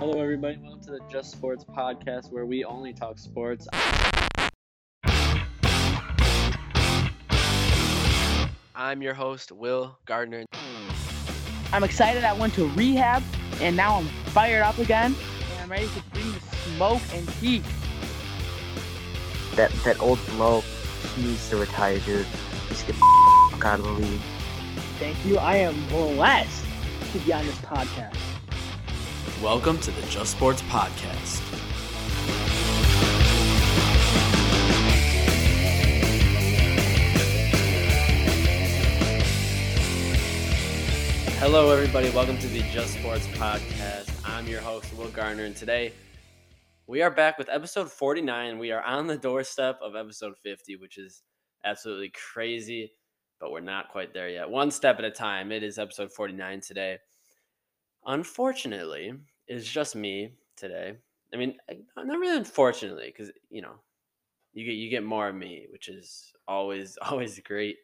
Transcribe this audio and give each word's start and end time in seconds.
Hello, 0.00 0.18
everybody. 0.18 0.56
Welcome 0.62 0.80
to 0.84 0.92
the 0.92 1.00
Just 1.10 1.30
Sports 1.30 1.62
podcast 1.62 2.32
where 2.32 2.46
we 2.46 2.64
only 2.64 2.94
talk 2.94 3.18
sports. 3.18 3.68
I'm 8.74 9.02
your 9.02 9.12
host, 9.12 9.52
Will 9.52 9.98
Gardner. 10.06 10.46
I'm 11.70 11.84
excited. 11.84 12.24
I 12.24 12.32
went 12.32 12.54
to 12.54 12.66
rehab 12.70 13.22
and 13.60 13.76
now 13.76 13.96
I'm 13.98 14.06
fired 14.32 14.62
up 14.62 14.78
again. 14.78 15.14
And 15.52 15.60
I'm 15.60 15.70
ready 15.70 15.88
to 15.88 16.02
bring 16.14 16.32
the 16.32 16.40
smoke 16.40 17.02
and 17.12 17.28
heat. 17.32 17.62
That 19.54 19.70
that 19.84 20.00
old 20.00 20.18
bloke 20.28 20.64
he 21.14 21.24
needs 21.24 21.50
to 21.50 21.58
retire, 21.58 21.98
dude. 21.98 22.26
Just 22.68 22.86
get 22.86 22.96
the 22.96 23.48
fuck 23.50 23.66
out 23.66 23.80
of 23.80 23.84
the 23.84 23.92
league. 23.92 24.20
Thank 24.98 25.22
you. 25.26 25.36
I 25.36 25.56
am 25.56 25.74
blessed 25.88 26.64
to 27.12 27.18
be 27.18 27.34
on 27.34 27.44
this 27.44 27.58
podcast. 27.58 28.29
Welcome 29.42 29.78
to 29.78 29.90
the 29.90 30.02
Just 30.08 30.32
Sports 30.32 30.60
Podcast. 30.64 31.40
Hello, 41.38 41.70
everybody. 41.70 42.10
Welcome 42.10 42.36
to 42.36 42.48
the 42.48 42.60
Just 42.70 42.92
Sports 42.98 43.26
podcast. 43.28 44.10
I'm 44.26 44.46
your 44.46 44.60
host, 44.60 44.94
Will 44.98 45.08
Gardner, 45.08 45.46
and 45.46 45.56
today 45.56 45.94
we 46.86 47.00
are 47.00 47.10
back 47.10 47.38
with 47.38 47.48
episode 47.48 47.90
49. 47.90 48.58
We 48.58 48.72
are 48.72 48.82
on 48.82 49.06
the 49.06 49.16
doorstep 49.16 49.78
of 49.80 49.96
episode 49.96 50.34
50, 50.42 50.76
which 50.76 50.98
is 50.98 51.22
absolutely 51.64 52.12
crazy, 52.34 52.92
but 53.40 53.52
we're 53.52 53.60
not 53.60 53.88
quite 53.88 54.12
there 54.12 54.28
yet. 54.28 54.50
One 54.50 54.70
step 54.70 54.98
at 54.98 55.06
a 55.06 55.10
time. 55.10 55.50
It 55.50 55.62
is 55.62 55.78
episode 55.78 56.12
49 56.12 56.60
today. 56.60 56.98
Unfortunately, 58.10 59.14
it's 59.46 59.66
just 59.66 59.94
me 59.94 60.32
today. 60.56 60.96
I 61.32 61.36
mean, 61.36 61.54
eh, 61.68 61.74
not 61.96 62.18
really 62.18 62.36
unfortunately, 62.36 63.06
because 63.06 63.32
you 63.48 63.62
know, 63.62 63.74
you 64.52 64.64
get 64.64 64.72
you 64.72 64.90
get 64.90 65.04
more 65.04 65.28
of 65.28 65.34
me, 65.34 65.66
which 65.70 65.88
is 65.88 66.32
always 66.46 66.98
always 67.02 67.38
great 67.40 67.76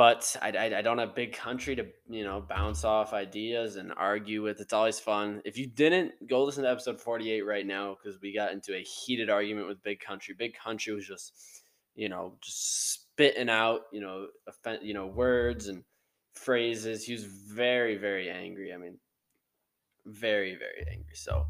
but 0.00 0.34
I, 0.40 0.48
I, 0.52 0.78
I, 0.78 0.80
don't 0.80 0.96
have 0.96 1.14
big 1.14 1.34
country 1.34 1.76
to 1.76 1.84
you 2.08 2.24
know 2.24 2.40
bounce 2.40 2.84
off 2.84 3.12
ideas 3.12 3.76
and 3.76 3.92
argue 3.94 4.42
with. 4.42 4.58
It's 4.58 4.72
always 4.72 4.98
fun. 4.98 5.42
If 5.44 5.58
you 5.58 5.66
didn't 5.66 6.12
go 6.26 6.42
listen 6.42 6.64
to 6.64 6.70
episode 6.70 6.98
48 6.98 7.42
right 7.42 7.66
now 7.66 7.98
because 8.02 8.18
we 8.22 8.34
got 8.34 8.52
into 8.52 8.74
a 8.74 8.82
heated 8.82 9.28
argument 9.28 9.68
with 9.68 9.82
Big 9.82 10.00
Country. 10.00 10.34
Big 10.38 10.54
Country 10.54 10.94
was 10.94 11.06
just 11.06 11.34
you 11.94 12.08
know 12.08 12.38
just 12.40 12.94
spitting 12.94 13.50
out 13.50 13.82
you 13.92 14.00
know 14.00 14.28
offend, 14.48 14.78
you 14.82 14.94
know 14.94 15.06
words 15.06 15.68
and 15.68 15.84
phrases. 16.32 17.04
He 17.04 17.12
was 17.12 17.24
very 17.24 17.96
very 17.96 18.30
angry. 18.30 18.72
I 18.72 18.76
mean, 18.76 18.98
very 20.06 20.56
very 20.56 20.86
angry. 20.90 21.14
So 21.14 21.46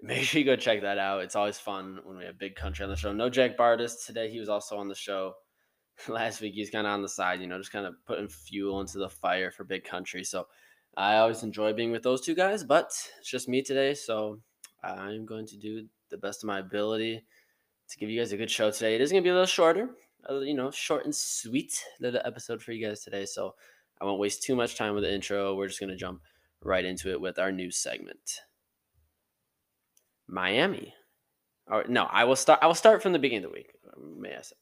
make 0.00 0.22
sure 0.22 0.38
you 0.38 0.44
go 0.44 0.56
check 0.56 0.82
that 0.82 0.98
out. 0.98 1.22
It's 1.22 1.36
always 1.36 1.58
fun 1.58 2.00
when 2.04 2.16
we 2.16 2.24
have 2.24 2.38
Big 2.38 2.54
Country 2.54 2.84
on 2.84 2.90
the 2.90 2.96
show. 2.96 3.12
No 3.12 3.28
Jack 3.28 3.56
Bardis 3.56 4.06
today. 4.06 4.30
He 4.30 4.40
was 4.40 4.48
also 4.48 4.76
on 4.76 4.88
the 4.88 4.94
show 4.94 5.34
last 6.08 6.40
week 6.40 6.54
he's 6.54 6.70
kind 6.70 6.86
of 6.86 6.92
on 6.92 7.02
the 7.02 7.08
side, 7.08 7.40
you 7.40 7.46
know, 7.46 7.58
just 7.58 7.72
kind 7.72 7.86
of 7.86 7.94
putting 8.06 8.28
fuel 8.28 8.80
into 8.80 8.98
the 8.98 9.08
fire 9.08 9.50
for 9.50 9.64
big 9.64 9.84
country. 9.84 10.24
So 10.24 10.46
I 10.96 11.16
always 11.16 11.42
enjoy 11.42 11.72
being 11.72 11.92
with 11.92 12.02
those 12.02 12.20
two 12.20 12.34
guys, 12.34 12.64
but 12.64 12.86
it's 13.18 13.30
just 13.30 13.48
me 13.48 13.62
today. 13.62 13.94
So 13.94 14.40
I'm 14.82 15.26
going 15.26 15.46
to 15.46 15.56
do 15.56 15.86
the 16.10 16.18
best 16.18 16.42
of 16.42 16.46
my 16.46 16.60
ability 16.60 17.24
to 17.90 17.98
give 17.98 18.10
you 18.10 18.20
guys 18.20 18.32
a 18.32 18.36
good 18.36 18.50
show 18.50 18.70
today. 18.70 18.94
It 18.94 19.00
is 19.00 19.10
going 19.10 19.22
to 19.22 19.26
be 19.26 19.30
a 19.30 19.34
little 19.34 19.46
shorter, 19.46 19.90
you 20.30 20.54
know, 20.54 20.70
short 20.70 21.04
and 21.04 21.14
sweet 21.14 21.82
little 22.00 22.20
episode 22.24 22.62
for 22.62 22.72
you 22.72 22.86
guys 22.86 23.02
today. 23.02 23.24
So 23.24 23.54
I 24.00 24.04
won't 24.04 24.20
waste 24.20 24.42
too 24.42 24.56
much 24.56 24.76
time 24.76 24.94
with 24.94 25.04
the 25.04 25.12
intro. 25.12 25.54
We're 25.54 25.68
just 25.68 25.80
going 25.80 25.90
to 25.90 25.96
jump 25.96 26.22
right 26.62 26.84
into 26.84 27.10
it 27.10 27.20
with 27.20 27.38
our 27.38 27.52
news 27.52 27.76
segment. 27.76 28.40
Miami. 30.26 30.94
Or 31.66 31.84
no, 31.88 32.04
I 32.04 32.24
will 32.24 32.36
start. 32.36 32.60
I 32.62 32.66
will 32.66 32.74
start 32.74 33.02
from 33.02 33.12
the 33.12 33.18
beginning 33.18 33.44
of 33.44 33.50
the 33.50 33.56
week. 33.56 33.72
May 34.18 34.36
I 34.36 34.42
say? 34.42 34.56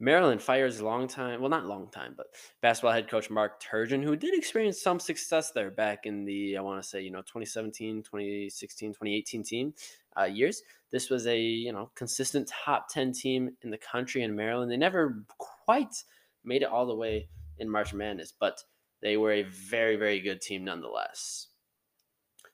Maryland 0.00 0.40
fires 0.40 0.80
long 0.80 1.08
time, 1.08 1.40
well, 1.40 1.50
not 1.50 1.66
long 1.66 1.88
time, 1.90 2.14
but 2.16 2.26
basketball 2.62 2.92
head 2.92 3.10
coach 3.10 3.30
Mark 3.30 3.60
Turgeon, 3.60 4.02
who 4.02 4.14
did 4.14 4.32
experience 4.32 4.80
some 4.80 5.00
success 5.00 5.50
there 5.50 5.72
back 5.72 6.06
in 6.06 6.24
the, 6.24 6.56
I 6.56 6.60
want 6.60 6.80
to 6.80 6.88
say, 6.88 7.00
you 7.00 7.10
know, 7.10 7.18
2017, 7.18 8.04
2016, 8.04 8.90
2018 8.90 9.42
team 9.42 9.74
uh, 10.16 10.24
years. 10.24 10.62
This 10.92 11.10
was 11.10 11.26
a, 11.26 11.36
you 11.36 11.72
know, 11.72 11.90
consistent 11.96 12.48
top 12.64 12.88
10 12.88 13.12
team 13.12 13.50
in 13.62 13.70
the 13.70 13.78
country 13.78 14.22
in 14.22 14.36
Maryland. 14.36 14.70
They 14.70 14.76
never 14.76 15.24
quite 15.36 16.04
made 16.44 16.62
it 16.62 16.68
all 16.68 16.86
the 16.86 16.94
way 16.94 17.28
in 17.58 17.70
March 17.70 17.94
Madness, 17.94 18.32
but 18.38 18.62
they 19.02 19.16
were 19.16 19.32
a 19.32 19.42
very, 19.44 19.96
very 19.96 20.20
good 20.20 20.40
team 20.40 20.64
nonetheless. 20.64 21.48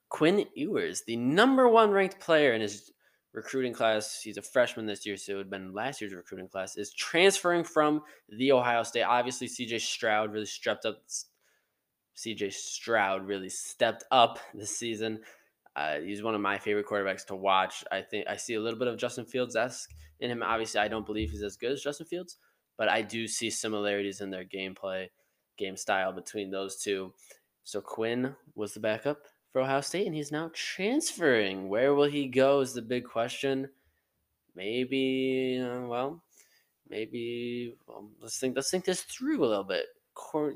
Quinn 0.08 0.46
Ewers, 0.54 1.02
the 1.06 1.16
number 1.16 1.68
one 1.68 1.90
ranked 1.90 2.20
player 2.20 2.52
in 2.52 2.60
his 2.60 2.92
recruiting 3.34 3.72
class. 3.72 4.20
He's 4.22 4.36
a 4.36 4.42
freshman 4.42 4.86
this 4.86 5.04
year, 5.04 5.16
so 5.16 5.32
it 5.32 5.36
would 5.36 5.46
have 5.46 5.50
been 5.50 5.74
last 5.74 6.00
year's 6.00 6.14
recruiting 6.14 6.48
class. 6.48 6.76
Is 6.76 6.92
transferring 6.92 7.64
from 7.64 8.02
the 8.28 8.52
Ohio 8.52 8.82
State. 8.84 9.02
Obviously, 9.02 9.48
CJ 9.48 9.80
Stroud 9.80 10.32
really 10.32 10.46
stepped 10.46 10.86
up. 10.86 11.02
CJ 12.16 12.52
Stroud 12.52 13.26
really 13.26 13.48
stepped 13.48 14.04
up 14.10 14.38
this 14.54 14.78
season. 14.78 15.20
Uh, 15.76 15.98
he's 15.98 16.22
one 16.22 16.36
of 16.36 16.40
my 16.40 16.58
favorite 16.58 16.86
quarterbacks 16.86 17.26
to 17.26 17.34
watch. 17.34 17.84
I 17.90 18.00
think 18.00 18.28
I 18.28 18.36
see 18.36 18.54
a 18.54 18.60
little 18.60 18.78
bit 18.78 18.88
of 18.88 18.96
Justin 18.96 19.24
Fields 19.24 19.56
esque 19.56 19.90
in 20.20 20.30
him. 20.30 20.42
Obviously, 20.42 20.80
I 20.80 20.88
don't 20.88 21.04
believe 21.04 21.30
he's 21.30 21.42
as 21.42 21.56
good 21.56 21.72
as 21.72 21.82
Justin 21.82 22.06
Fields, 22.06 22.36
but 22.76 22.88
I 22.88 23.02
do 23.02 23.26
see 23.28 23.50
similarities 23.50 24.20
in 24.20 24.30
their 24.30 24.44
gameplay, 24.44 25.08
game 25.56 25.76
style 25.76 26.12
between 26.12 26.50
those 26.50 26.76
two. 26.76 27.12
So 27.64 27.80
Quinn 27.80 28.34
was 28.54 28.74
the 28.74 28.80
backup 28.80 29.18
for 29.52 29.60
Ohio 29.60 29.80
State, 29.80 30.06
and 30.06 30.14
he's 30.14 30.32
now 30.32 30.50
transferring. 30.52 31.68
Where 31.68 31.94
will 31.94 32.08
he 32.08 32.26
go? 32.26 32.60
Is 32.60 32.74
the 32.74 32.82
big 32.82 33.04
question. 33.04 33.68
Maybe, 34.54 35.60
uh, 35.62 35.86
well, 35.86 36.22
maybe. 36.88 37.76
Well, 37.86 38.10
let's 38.20 38.38
think. 38.38 38.56
Let's 38.56 38.70
think 38.70 38.84
this 38.84 39.02
through 39.02 39.44
a 39.44 39.46
little 39.46 39.64
bit. 39.64 39.86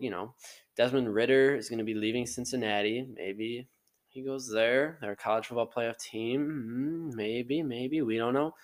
You 0.01 0.11
know, 0.11 0.35
Desmond 0.77 1.13
Ridder 1.13 1.57
is 1.57 1.69
going 1.69 1.79
to 1.79 1.85
be 1.85 1.95
leaving 1.95 2.27
Cincinnati. 2.27 3.09
Maybe 3.17 3.69
he 4.09 4.23
goes 4.23 4.51
there. 4.51 4.99
Their 5.01 5.17
college 5.17 5.47
football 5.47 5.71
playoff 5.75 5.99
team. 5.99 7.11
Hmm, 7.11 7.17
maybe, 7.17 7.63
maybe 7.63 8.03
we 8.03 8.17
don't 8.17 8.35
know. 8.35 8.55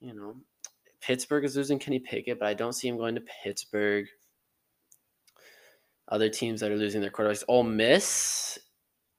You 0.00 0.14
know, 0.14 0.36
Pittsburgh 1.02 1.44
is 1.44 1.56
losing 1.56 1.78
Kenny 1.78 1.98
Pickett, 1.98 2.38
but 2.38 2.48
I 2.48 2.54
don't 2.54 2.72
see 2.72 2.88
him 2.88 2.96
going 2.96 3.16
to 3.16 3.22
Pittsburgh. 3.42 4.06
Other 6.08 6.28
teams 6.28 6.60
that 6.60 6.70
are 6.70 6.76
losing 6.76 7.00
their 7.00 7.10
quarterbacks. 7.10 7.44
Ole 7.48 7.64
Miss 7.64 8.58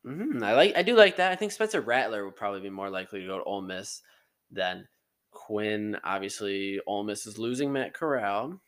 Mm-hmm. 0.06 0.44
I 0.44 0.54
like. 0.54 0.74
I 0.76 0.82
do 0.82 0.96
like 0.96 1.18
that. 1.18 1.32
I 1.32 1.36
think 1.36 1.52
Spencer 1.52 1.82
Rattler 1.82 2.26
would 2.26 2.36
probably 2.36 2.60
be 2.60 2.70
more 2.70 2.90
likely 2.90 3.22
to 3.22 3.28
go 3.28 3.38
to 3.38 3.44
Ole 3.44 3.62
Miss 3.62 4.02
than 4.52 4.88
Quinn. 5.32 5.98
Obviously, 6.04 6.80
Ole 6.86 7.04
Miss 7.04 7.26
is 7.26 7.38
losing 7.38 7.72
Matt 7.72 7.94
Corral, 7.94 8.60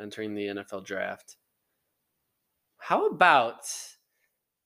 entering 0.00 0.34
the 0.34 0.48
NFL 0.48 0.84
draft. 0.84 1.36
How 2.76 3.06
about 3.06 3.62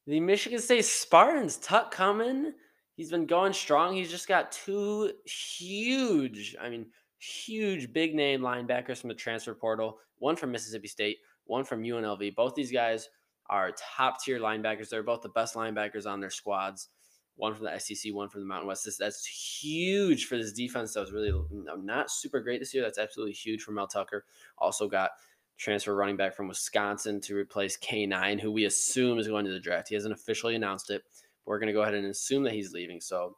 the 0.07 0.19
Michigan 0.19 0.59
State 0.59 0.85
Spartans? 0.85 1.59
Tuck 1.59 1.93
coming. 1.93 2.53
He's 2.97 3.11
been 3.11 3.27
going 3.27 3.53
strong. 3.53 3.95
He's 3.95 4.11
just 4.11 4.27
got 4.27 4.51
two 4.51 5.13
huge, 5.27 6.57
I 6.61 6.71
mean, 6.71 6.87
huge 7.27 7.93
big 7.93 8.15
name 8.15 8.41
linebackers 8.41 8.99
from 8.99 9.09
the 9.09 9.15
transfer 9.15 9.55
portal. 9.55 9.99
One 10.19 10.37
from 10.37 10.53
Mississippi 10.53 10.89
State, 10.89 11.19
one 11.45 11.65
from 11.65 11.83
UNLV. 11.83 12.35
Both 12.35 12.55
these 12.55 12.73
guys 12.73 13.09
are 13.49 13.73
top 13.97 14.23
tier 14.23 14.39
linebackers. 14.39 14.89
They're 14.89 15.03
both 15.03 15.23
the 15.23 15.29
best 15.29 15.55
linebackers 15.55 16.07
on 16.07 16.21
their 16.21 16.31
squads. 16.31 16.89
One 17.37 17.55
from 17.55 17.67
the 17.67 17.79
SEC, 17.79 18.15
one 18.15 18.31
from 18.31 18.41
the 18.41 18.47
Mountain 18.47 18.67
West. 18.67 18.87
This, 18.87 18.97
that's 18.97 19.27
huge 19.27 20.25
for 20.25 20.39
this 20.39 20.53
defense. 20.53 20.95
That 20.95 21.01
was 21.01 21.13
really 21.13 21.33
not 21.53 22.11
super 22.11 22.41
great 22.41 22.61
this 22.61 22.73
year. 22.73 22.83
That's 22.83 22.99
absolutely 22.99 23.35
huge 23.35 23.63
for 23.63 23.73
Mel 23.73 23.87
Tucker. 23.87 24.25
Also 24.57 24.89
got 24.89 25.11
transfer 25.59 25.95
running 25.95 26.17
back 26.17 26.35
from 26.35 26.49
Wisconsin 26.49 27.21
to 27.23 27.37
replace 27.37 27.77
K9, 27.77 28.41
who 28.41 28.53
we 28.53 28.65
assume 28.65 29.19
is 29.19 29.29
going 29.29 29.45
to 29.45 29.53
the 29.53 29.61
draft. 29.61 29.89
He 29.89 29.95
hasn't 29.95 30.15
officially 30.15 30.55
announced 30.55 30.91
it. 30.91 31.03
But 31.45 31.51
we're 31.51 31.59
going 31.59 31.69
to 31.69 31.75
go 31.75 31.83
ahead 31.83 31.95
and 31.95 32.07
assume 32.07 32.43
that 32.45 32.55
he's 32.55 32.73
leaving. 32.73 33.01
So 33.03 33.37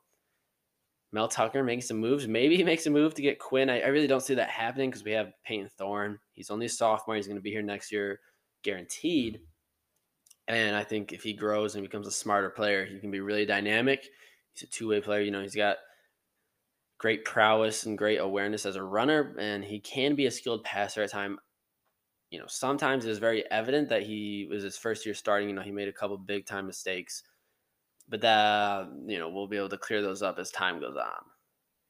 Mel 1.13 1.29
Tucker 1.29 1.65
making 1.65 1.83
some 1.83 1.99
moves. 1.99 2.29
Maybe 2.29 2.57
he 2.57 2.65
makes 2.65 2.87
a 2.87 2.91
move 2.91 3.15
to 3.15 3.23
get 3.23 3.39
Quinn. 3.39 3.71
I, 3.71 3.81
I 3.81 3.87
really 3.87 4.07
don't 4.07 4.23
see 4.23 4.35
that 4.35 4.51
happening 4.51 4.91
because 4.91 5.05
we 5.05 5.13
have 5.13 5.33
Payton 5.45 5.71
Thorne. 5.79 6.19
He's 6.33 6.51
only 6.51 6.67
a 6.67 6.71
sophomore. 6.71 7.17
He's 7.17 7.27
going 7.27 7.39
to 7.39 7.43
be 7.43 7.51
here 7.51 7.63
next 7.63 7.91
year, 7.91 8.21
guaranteed. 8.63 9.41
And 10.49 10.77
I 10.77 10.85
think 10.85 11.13
if 11.13 11.23
he 11.23 11.33
grows 11.33 11.75
and 11.75 11.85
becomes 11.85 12.07
a 12.07 12.13
smarter 12.13 12.51
player, 12.51 12.85
he 12.85 12.99
can 12.99 13.11
be 13.11 13.21
really 13.21 13.47
dynamic. 13.47 14.07
He's 14.53 14.63
a 14.63 14.67
two 14.67 14.89
way 14.89 15.01
player. 15.01 15.21
You 15.21 15.31
know, 15.31 15.43
he's 15.43 15.55
got 15.55 15.77
great 16.99 17.25
prowess 17.25 17.87
and 17.87 17.97
great 17.97 18.19
awareness 18.19 18.67
as 18.67 18.77
a 18.77 18.83
runner, 18.83 19.35
and 19.39 19.65
he 19.65 19.81
can 19.81 20.15
be 20.15 20.27
a 20.27 20.31
skilled 20.31 20.65
passer 20.65 21.03
at 21.03 21.11
time. 21.11 21.39
You 22.31 22.39
know, 22.39 22.47
sometimes 22.49 23.07
it's 23.07 23.19
very 23.19 23.51
evident 23.51 23.89
that 23.89 24.03
he 24.03 24.47
was 24.51 24.63
his 24.63 24.77
first 24.77 25.07
year 25.07 25.15
starting. 25.15 25.49
You 25.49 25.55
know, 25.55 25.63
he 25.63 25.71
made 25.71 25.89
a 25.89 25.93
couple 25.93 26.19
big 26.19 26.45
time 26.45 26.67
mistakes, 26.67 27.23
but 28.09 28.21
that 28.23 28.89
you 29.07 29.19
know 29.19 29.29
we'll 29.29 29.47
be 29.47 29.57
able 29.57 29.69
to 29.69 29.79
clear 29.79 30.03
those 30.03 30.23
up 30.23 30.39
as 30.39 30.51
time 30.51 30.81
goes 30.81 30.97
on. 30.97 31.25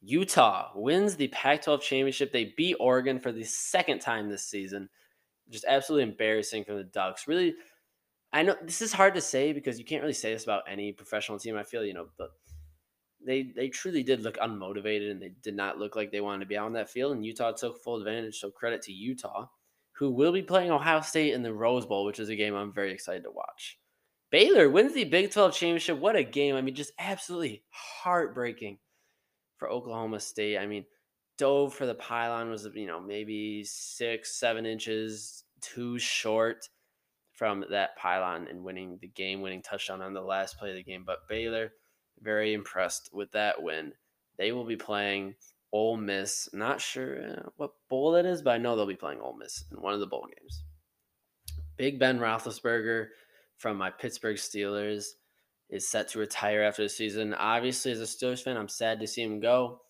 Utah 0.00 0.70
wins 0.76 1.16
the 1.16 1.28
Pac-12 1.28 1.80
championship. 1.80 2.32
They 2.32 2.54
beat 2.56 2.76
Oregon 2.78 3.18
for 3.18 3.32
the 3.32 3.42
second 3.42 3.98
time 3.98 4.28
this 4.28 4.44
season. 4.44 4.88
Just 5.50 5.64
absolutely 5.66 6.10
embarrassing 6.10 6.64
for 6.64 6.74
the 6.74 6.84
Ducks. 6.84 7.26
Really 7.26 7.54
I 8.32 8.42
know 8.42 8.56
this 8.62 8.82
is 8.82 8.92
hard 8.92 9.14
to 9.14 9.20
say 9.20 9.52
because 9.52 9.78
you 9.78 9.84
can't 9.84 10.02
really 10.02 10.12
say 10.12 10.32
this 10.32 10.44
about 10.44 10.64
any 10.68 10.92
professional 10.92 11.38
team. 11.38 11.56
I 11.56 11.62
feel 11.62 11.84
you 11.84 11.94
know, 11.94 12.08
but 12.18 12.30
they 13.24 13.52
they 13.56 13.68
truly 13.68 14.02
did 14.02 14.22
look 14.22 14.36
unmotivated 14.36 15.10
and 15.10 15.22
they 15.22 15.32
did 15.42 15.56
not 15.56 15.78
look 15.78 15.96
like 15.96 16.12
they 16.12 16.20
wanted 16.20 16.40
to 16.40 16.46
be 16.46 16.56
out 16.56 16.66
on 16.66 16.74
that 16.74 16.90
field. 16.90 17.12
And 17.12 17.24
Utah 17.24 17.52
took 17.52 17.82
full 17.82 17.96
advantage. 17.96 18.38
So 18.38 18.50
credit 18.50 18.82
to 18.82 18.92
Utah, 18.92 19.46
who 19.92 20.10
will 20.10 20.32
be 20.32 20.42
playing 20.42 20.70
Ohio 20.70 21.00
State 21.00 21.32
in 21.32 21.42
the 21.42 21.54
Rose 21.54 21.86
Bowl, 21.86 22.04
which 22.04 22.20
is 22.20 22.28
a 22.28 22.36
game 22.36 22.54
I'm 22.54 22.72
very 22.72 22.92
excited 22.92 23.24
to 23.24 23.30
watch. 23.30 23.78
Baylor 24.30 24.68
wins 24.68 24.94
the 24.94 25.04
Big 25.04 25.30
12 25.30 25.54
championship. 25.54 25.98
What 25.98 26.16
a 26.16 26.22
game! 26.22 26.54
I 26.54 26.60
mean, 26.60 26.74
just 26.74 26.92
absolutely 26.98 27.62
heartbreaking 27.70 28.78
for 29.56 29.70
Oklahoma 29.70 30.20
State. 30.20 30.58
I 30.58 30.66
mean, 30.66 30.84
dove 31.38 31.72
for 31.72 31.86
the 31.86 31.94
pylon 31.94 32.50
was 32.50 32.68
you 32.74 32.86
know 32.86 33.00
maybe 33.00 33.64
six 33.64 34.38
seven 34.38 34.66
inches 34.66 35.44
too 35.60 35.98
short 35.98 36.68
from 37.32 37.64
that 37.70 37.96
pylon 37.96 38.48
and 38.48 38.64
winning 38.64 38.98
the 39.00 39.06
game 39.06 39.40
winning 39.40 39.62
touchdown 39.62 40.02
on 40.02 40.12
the 40.12 40.20
last 40.20 40.58
play 40.58 40.70
of 40.70 40.76
the 40.76 40.82
game. 40.82 41.04
But 41.06 41.28
Baylor, 41.28 41.72
very 42.20 42.52
impressed 42.52 43.10
with 43.12 43.30
that 43.32 43.62
win. 43.62 43.92
They 44.38 44.52
will 44.52 44.64
be 44.64 44.76
playing 44.76 45.36
Ole 45.72 45.96
Miss. 45.96 46.48
Not 46.52 46.80
sure 46.80 47.30
uh, 47.30 47.48
what 47.56 47.72
bowl 47.88 48.12
that 48.12 48.26
is, 48.26 48.42
but 48.42 48.50
I 48.50 48.58
know 48.58 48.76
they'll 48.76 48.86
be 48.86 48.96
playing 48.96 49.20
Ole 49.20 49.36
Miss 49.36 49.64
in 49.70 49.80
one 49.80 49.94
of 49.94 50.00
the 50.00 50.06
bowl 50.06 50.26
games. 50.36 50.64
Big 51.76 52.00
Ben 52.00 52.18
Roethlisberger 52.18 53.06
from 53.58 53.76
my 53.76 53.90
Pittsburgh 53.90 54.36
Steelers 54.36 55.10
is 55.68 55.86
set 55.86 56.08
to 56.08 56.18
retire 56.18 56.62
after 56.62 56.82
the 56.82 56.88
season. 56.88 57.34
Obviously, 57.34 57.92
as 57.92 58.00
a 58.00 58.04
Steelers 58.04 58.42
fan, 58.42 58.56
I'm 58.56 58.68
sad 58.68 59.00
to 59.00 59.06
see 59.06 59.22
him 59.22 59.40
go, 59.40 59.82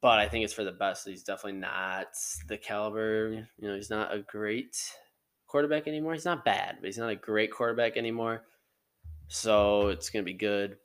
but 0.00 0.18
I 0.18 0.28
think 0.28 0.44
it's 0.44 0.52
for 0.52 0.64
the 0.64 0.72
best. 0.72 1.08
He's 1.08 1.22
definitely 1.22 1.60
not 1.60 2.08
the 2.48 2.58
caliber. 2.58 3.48
You 3.58 3.68
know, 3.68 3.74
he's 3.74 3.90
not 3.90 4.12
a 4.12 4.18
great 4.18 4.76
quarterback 5.46 5.86
anymore. 5.86 6.12
He's 6.12 6.24
not 6.24 6.44
bad, 6.44 6.76
but 6.80 6.86
he's 6.86 6.98
not 6.98 7.10
a 7.10 7.16
great 7.16 7.52
quarterback 7.52 7.96
anymore. 7.96 8.44
So 9.28 9.88
it's 9.88 10.10
going 10.10 10.24
to 10.24 10.30
be 10.30 10.36
good. 10.36 10.76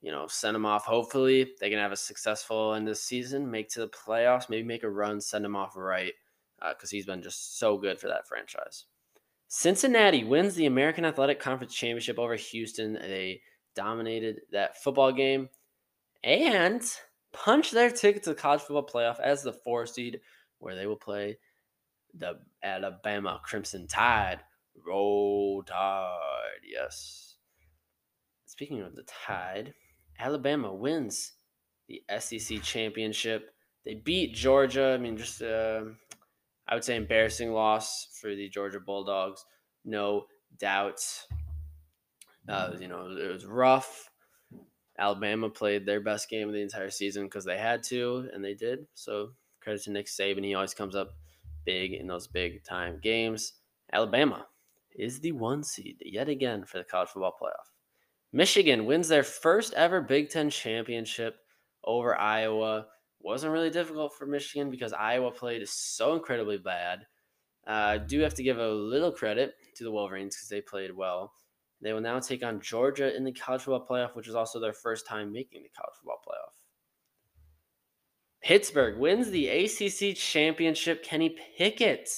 You 0.00 0.12
know, 0.12 0.26
send 0.28 0.56
him 0.56 0.64
off. 0.64 0.86
Hopefully, 0.86 1.52
they 1.60 1.68
can 1.68 1.78
have 1.78 1.92
a 1.92 1.96
successful 1.96 2.72
end 2.72 2.88
of 2.88 2.92
the 2.92 2.94
season, 2.94 3.50
make 3.50 3.68
to 3.70 3.80
the 3.80 3.88
playoffs, 3.88 4.48
maybe 4.48 4.62
make 4.62 4.82
a 4.82 4.88
run, 4.88 5.20
send 5.20 5.44
him 5.44 5.56
off 5.56 5.76
right, 5.76 6.14
because 6.58 6.90
uh, 6.90 6.92
he's 6.92 7.04
been 7.04 7.20
just 7.20 7.58
so 7.58 7.76
good 7.76 8.00
for 8.00 8.08
that 8.08 8.26
franchise. 8.26 8.86
Cincinnati 9.52 10.22
wins 10.22 10.54
the 10.54 10.66
American 10.66 11.04
Athletic 11.04 11.40
Conference 11.40 11.74
Championship 11.74 12.20
over 12.20 12.36
Houston. 12.36 12.92
They 12.92 13.40
dominated 13.74 14.42
that 14.52 14.80
football 14.80 15.10
game 15.10 15.48
and 16.22 16.80
punched 17.32 17.72
their 17.72 17.90
ticket 17.90 18.22
to 18.22 18.30
the 18.30 18.36
college 18.36 18.60
football 18.60 18.86
playoff 18.86 19.18
as 19.18 19.42
the 19.42 19.52
four 19.52 19.86
seed, 19.86 20.20
where 20.60 20.76
they 20.76 20.86
will 20.86 20.94
play 20.94 21.36
the 22.14 22.34
Alabama 22.62 23.40
Crimson 23.44 23.88
Tide. 23.88 24.38
Roll 24.86 25.64
Tide, 25.64 26.62
yes. 26.64 27.34
Speaking 28.46 28.82
of 28.82 28.94
the 28.94 29.02
Tide, 29.02 29.74
Alabama 30.16 30.72
wins 30.72 31.32
the 31.88 32.04
SEC 32.20 32.62
championship. 32.62 33.52
They 33.84 33.94
beat 33.94 34.32
Georgia. 34.32 34.94
I 34.94 34.98
mean, 34.98 35.16
just 35.16 35.42
uh, 35.42 35.86
I 36.70 36.74
would 36.74 36.84
say 36.84 36.94
embarrassing 36.94 37.52
loss 37.52 38.06
for 38.20 38.34
the 38.34 38.48
Georgia 38.48 38.78
Bulldogs, 38.78 39.44
no 39.84 40.26
doubt. 40.58 41.00
Uh, 42.48 42.72
you 42.78 42.86
know, 42.86 43.08
it 43.10 43.32
was 43.32 43.44
rough. 43.44 44.08
Alabama 44.98 45.50
played 45.50 45.84
their 45.84 46.00
best 46.00 46.28
game 46.28 46.46
of 46.46 46.54
the 46.54 46.60
entire 46.60 46.90
season 46.90 47.24
because 47.24 47.44
they 47.44 47.58
had 47.58 47.82
to, 47.84 48.28
and 48.32 48.44
they 48.44 48.54
did. 48.54 48.86
So 48.94 49.30
credit 49.60 49.82
to 49.84 49.90
Nick 49.90 50.06
Saban. 50.06 50.44
He 50.44 50.54
always 50.54 50.74
comes 50.74 50.94
up 50.94 51.10
big 51.64 51.92
in 51.92 52.06
those 52.06 52.28
big 52.28 52.64
time 52.64 53.00
games. 53.02 53.54
Alabama 53.92 54.46
is 54.94 55.20
the 55.20 55.32
one 55.32 55.62
seed 55.64 56.02
yet 56.04 56.28
again 56.28 56.64
for 56.64 56.78
the 56.78 56.84
college 56.84 57.08
football 57.08 57.36
playoff. 57.40 57.70
Michigan 58.32 58.84
wins 58.84 59.08
their 59.08 59.24
first 59.24 59.74
ever 59.74 60.00
Big 60.00 60.28
Ten 60.28 60.50
championship 60.50 61.36
over 61.84 62.16
Iowa. 62.16 62.86
Wasn't 63.20 63.52
really 63.52 63.70
difficult 63.70 64.14
for 64.14 64.26
Michigan 64.26 64.70
because 64.70 64.92
Iowa 64.92 65.30
played 65.30 65.66
so 65.68 66.14
incredibly 66.14 66.58
bad. 66.58 67.00
Uh, 67.66 67.70
I 67.70 67.98
do 67.98 68.20
have 68.20 68.34
to 68.34 68.42
give 68.42 68.58
a 68.58 68.68
little 68.68 69.12
credit 69.12 69.54
to 69.76 69.84
the 69.84 69.92
Wolverines 69.92 70.34
because 70.34 70.48
they 70.48 70.62
played 70.62 70.94
well. 70.96 71.32
They 71.82 71.92
will 71.92 72.00
now 72.00 72.18
take 72.18 72.42
on 72.42 72.60
Georgia 72.60 73.14
in 73.14 73.24
the 73.24 73.32
college 73.32 73.62
football 73.62 73.86
playoff, 73.86 74.14
which 74.14 74.28
is 74.28 74.34
also 74.34 74.58
their 74.58 74.72
first 74.72 75.06
time 75.06 75.32
making 75.32 75.62
the 75.62 75.70
college 75.70 75.94
football 75.98 76.20
playoff. 76.26 76.54
Pittsburgh 78.42 78.98
wins 78.98 79.30
the 79.30 79.48
ACC 79.48 80.16
championship. 80.16 81.02
Kenny 81.02 81.36
Pickett, 81.56 82.08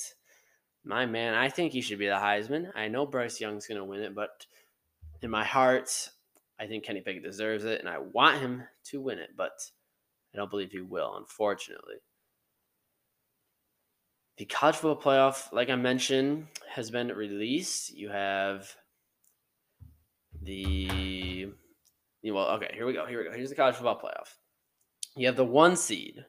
my 0.84 1.04
man, 1.04 1.34
I 1.34 1.48
think 1.48 1.72
he 1.72 1.80
should 1.80 1.98
be 1.98 2.06
the 2.06 2.14
Heisman. 2.14 2.70
I 2.76 2.88
know 2.88 3.06
Bryce 3.06 3.40
Young's 3.40 3.66
going 3.66 3.78
to 3.78 3.84
win 3.84 4.00
it, 4.00 4.14
but 4.14 4.46
in 5.20 5.30
my 5.30 5.44
heart, 5.44 6.10
I 6.60 6.66
think 6.66 6.84
Kenny 6.84 7.00
Pickett 7.00 7.24
deserves 7.24 7.64
it, 7.64 7.80
and 7.80 7.88
I 7.88 7.98
want 7.98 8.40
him 8.40 8.62
to 8.84 9.00
win 9.00 9.18
it, 9.18 9.30
but 9.36 9.60
I 10.34 10.38
don't 10.38 10.50
believe 10.50 10.72
he 10.72 10.80
will, 10.80 11.16
unfortunately. 11.16 11.96
The 14.38 14.46
college 14.46 14.76
football 14.76 15.02
playoff, 15.02 15.52
like 15.52 15.68
I 15.68 15.76
mentioned, 15.76 16.46
has 16.68 16.90
been 16.90 17.08
released. 17.08 17.92
You 17.92 18.08
have 18.08 18.74
the 20.40 21.52
well, 22.24 22.48
okay, 22.50 22.70
here 22.72 22.86
we 22.86 22.92
go. 22.92 23.04
Here 23.04 23.18
we 23.18 23.24
go. 23.24 23.32
Here's 23.36 23.50
the 23.50 23.56
college 23.56 23.74
football 23.74 24.00
playoff. 24.00 24.36
You 25.16 25.26
have 25.26 25.36
the 25.36 25.44
one 25.44 25.76
seed, 25.76 26.24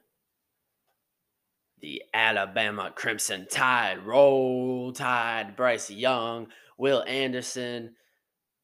the 1.80 2.02
Alabama 2.14 2.92
Crimson 2.94 3.48
Tide, 3.50 4.06
Roll 4.06 4.92
Tide, 4.92 5.56
Bryce 5.56 5.90
Young, 5.90 6.48
Will 6.78 7.04
Anderson, 7.04 7.96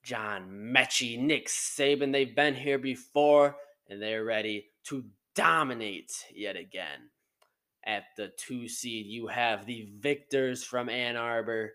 John 0.03 0.50
Metchie, 0.75 1.19
Nick 1.19 1.47
Saban. 1.47 2.12
They've 2.12 2.35
been 2.35 2.56
here 2.56 2.80
before 2.80 3.56
and 3.88 4.01
they're 4.01 4.25
ready 4.25 4.65
to 4.85 5.06
dominate 5.36 6.12
yet 6.34 6.56
again. 6.56 7.10
At 7.86 8.04
the 8.18 8.31
two 8.38 8.68
seed, 8.68 9.06
you 9.08 9.28
have 9.28 9.66
the 9.66 9.88
victors 10.00 10.64
from 10.64 10.90
Ann 10.90 11.16
Arbor, 11.16 11.74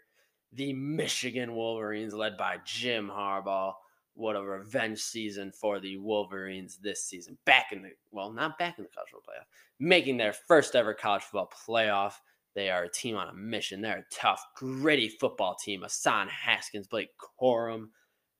the 0.52 0.72
Michigan 0.72 1.54
Wolverines, 1.54 2.12
led 2.12 2.36
by 2.36 2.58
Jim 2.64 3.08
Harbaugh, 3.08 3.72
what 4.14 4.36
a 4.36 4.42
revenge 4.42 5.00
season 5.00 5.50
for 5.52 5.80
the 5.80 5.96
Wolverines 5.98 6.78
this 6.80 7.02
season. 7.02 7.36
Back 7.44 7.72
in 7.72 7.82
the 7.82 7.90
well, 8.12 8.32
not 8.32 8.58
back 8.58 8.78
in 8.78 8.84
the 8.84 8.90
college 8.90 9.10
football 9.10 9.34
playoff, 9.34 9.46
making 9.80 10.16
their 10.16 10.32
first 10.32 10.76
ever 10.76 10.94
college 10.94 11.22
football 11.22 11.50
playoff. 11.66 12.14
They 12.54 12.70
are 12.70 12.84
a 12.84 12.90
team 12.90 13.16
on 13.16 13.28
a 13.28 13.34
mission. 13.34 13.80
They're 13.80 13.98
a 13.98 14.14
tough, 14.14 14.44
gritty 14.54 15.08
football 15.08 15.56
team. 15.56 15.82
Hassan 15.82 16.28
Haskins, 16.28 16.86
Blake 16.86 17.10
Corum, 17.40 17.88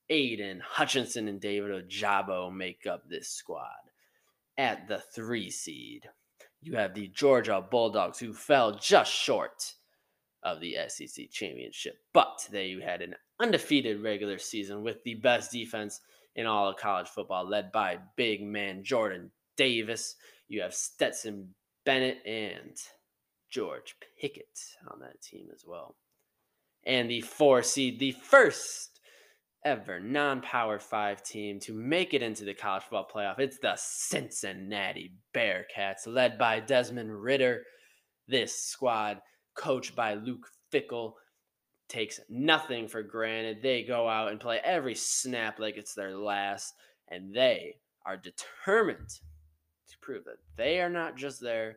Aidan, 0.08 0.60
Hutchinson, 0.64 1.26
and 1.26 1.40
David 1.40 1.70
Ojabo 1.72 2.54
make 2.54 2.86
up 2.86 3.08
this 3.08 3.28
squad. 3.28 3.90
At 4.56 4.86
the 4.88 4.98
three 4.98 5.50
seed, 5.50 6.08
you 6.60 6.76
have 6.76 6.94
the 6.94 7.08
Georgia 7.08 7.60
Bulldogs, 7.68 8.18
who 8.18 8.32
fell 8.32 8.78
just 8.78 9.12
short 9.12 9.74
of 10.42 10.60
the 10.60 10.76
SEC 10.88 11.30
championship, 11.30 11.96
but 12.12 12.46
they 12.50 12.76
had 12.84 13.02
an 13.02 13.14
undefeated 13.40 14.02
regular 14.02 14.38
season 14.38 14.82
with 14.82 15.02
the 15.02 15.14
best 15.14 15.50
defense 15.50 16.00
in 16.36 16.46
all 16.46 16.68
of 16.68 16.76
college 16.76 17.08
football, 17.08 17.48
led 17.48 17.72
by 17.72 17.98
big 18.16 18.42
man 18.42 18.84
Jordan 18.84 19.30
Davis. 19.56 20.16
You 20.48 20.62
have 20.62 20.74
Stetson 20.74 21.54
Bennett 21.84 22.18
and 22.26 22.76
George 23.50 23.96
Pickett 24.20 24.58
on 24.88 25.00
that 25.00 25.20
team 25.22 25.48
as 25.54 25.64
well. 25.66 25.96
And 26.86 27.10
the 27.10 27.22
four 27.22 27.62
seed, 27.62 27.98
the 27.98 28.12
first 28.12 28.93
ever 29.64 30.00
non 30.00 30.40
power 30.40 30.78
five 30.78 31.22
team 31.22 31.58
to 31.60 31.72
make 31.72 32.14
it 32.14 32.22
into 32.22 32.44
the 32.44 32.54
college 32.54 32.82
football 32.82 33.08
playoff. 33.12 33.38
It's 33.38 33.58
the 33.58 33.74
Cincinnati 33.76 35.12
Bearcats, 35.34 36.06
led 36.06 36.38
by 36.38 36.60
Desmond 36.60 37.22
Ridder. 37.22 37.62
This 38.28 38.54
squad, 38.54 39.20
coached 39.54 39.94
by 39.94 40.14
Luke 40.14 40.46
Fickell, 40.72 41.12
takes 41.88 42.20
nothing 42.28 42.88
for 42.88 43.02
granted. 43.02 43.58
They 43.62 43.82
go 43.82 44.08
out 44.08 44.30
and 44.30 44.40
play 44.40 44.60
every 44.64 44.94
snap 44.94 45.58
like 45.58 45.76
it's 45.76 45.94
their 45.94 46.16
last, 46.16 46.74
and 47.08 47.34
they 47.34 47.76
are 48.06 48.16
determined 48.16 49.08
to 49.08 49.98
prove 50.00 50.24
that 50.24 50.38
they 50.56 50.80
are 50.80 50.90
not 50.90 51.16
just 51.16 51.40
there 51.40 51.76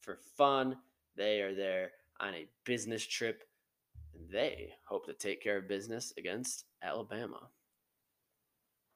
for 0.00 0.18
fun, 0.36 0.76
they 1.16 1.40
are 1.40 1.54
there 1.54 1.90
on 2.20 2.34
a 2.34 2.48
business 2.64 3.06
trip, 3.06 3.44
they 4.30 4.72
hope 4.84 5.06
to 5.06 5.12
take 5.12 5.42
care 5.42 5.58
of 5.58 5.68
business 5.68 6.12
against 6.18 6.64
Alabama. 6.82 7.48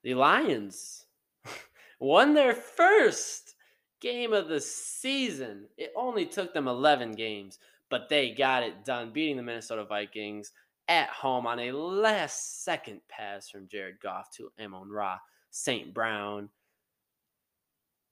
The 0.03 0.15
Lions 0.15 1.07
won 2.01 2.35
their 2.35 2.55
first 2.55 3.55
game 4.01 4.33
of 4.33 4.49
the 4.49 4.61
season. 4.61 5.67
It 5.77 5.93
only 5.97 6.27
took 6.27 6.55
them 6.55 6.69
11 6.69 7.13
games, 7.13 7.59
but 7.91 8.09
they 8.09 8.31
got 8.31 8.63
it 8.63 8.85
done, 8.85 9.13
beating 9.13 9.37
the 9.37 9.43
Minnesota 9.43 9.85
Vikings 9.85 10.53
at 10.89 11.09
home 11.11 11.47
on 11.47 11.59
a 11.59 11.73
last 11.73 12.65
second 12.65 13.01
pass 13.09 13.51
from 13.51 13.69
Jared 13.69 14.01
Goff 14.01 14.31
to 14.37 14.51
Amon 14.61 14.89
Ra 14.89 15.19
St. 15.51 15.93
Brown. 15.93 16.49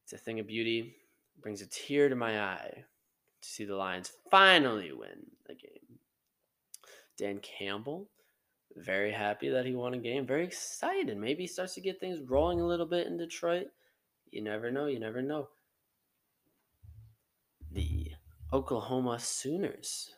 It's 0.04 0.12
a 0.12 0.18
thing 0.18 0.40
of 0.40 0.46
beauty. 0.46 0.96
It 1.36 1.42
brings 1.42 1.62
a 1.62 1.66
tear 1.66 2.08
to 2.08 2.16
my 2.16 2.40
eye 2.40 2.84
to 3.42 3.48
see 3.48 3.64
the 3.64 3.76
Lions 3.76 4.12
finally 4.30 4.92
win 4.92 5.26
the 5.46 5.54
game. 5.54 5.75
Dan 7.18 7.38
Campbell 7.40 8.08
Very 8.76 9.10
happy 9.12 9.48
that 9.48 9.64
he 9.64 9.74
won 9.74 9.94
a 9.94 9.98
game. 9.98 10.26
Very 10.26 10.44
excited. 10.44 11.16
Maybe 11.16 11.44
he 11.44 11.46
starts 11.46 11.74
to 11.74 11.80
get 11.80 11.98
things 11.98 12.20
rolling 12.28 12.60
a 12.60 12.66
little 12.66 12.86
bit 12.86 13.06
in 13.06 13.16
Detroit. 13.16 13.68
You 14.30 14.42
never 14.42 14.70
know. 14.70 14.86
You 14.86 15.00
never 15.00 15.22
know. 15.22 15.48
The 17.72 18.12
Oklahoma 18.52 19.18
Sooners 19.18 20.14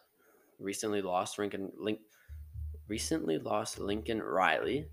recently 0.59 1.02
lost 1.02 1.38
Lincoln 1.38 1.71
Link, 1.78 2.00
recently 2.88 3.38
lost 3.38 3.78
Lincoln 3.78 4.23
Riley, 4.23 4.88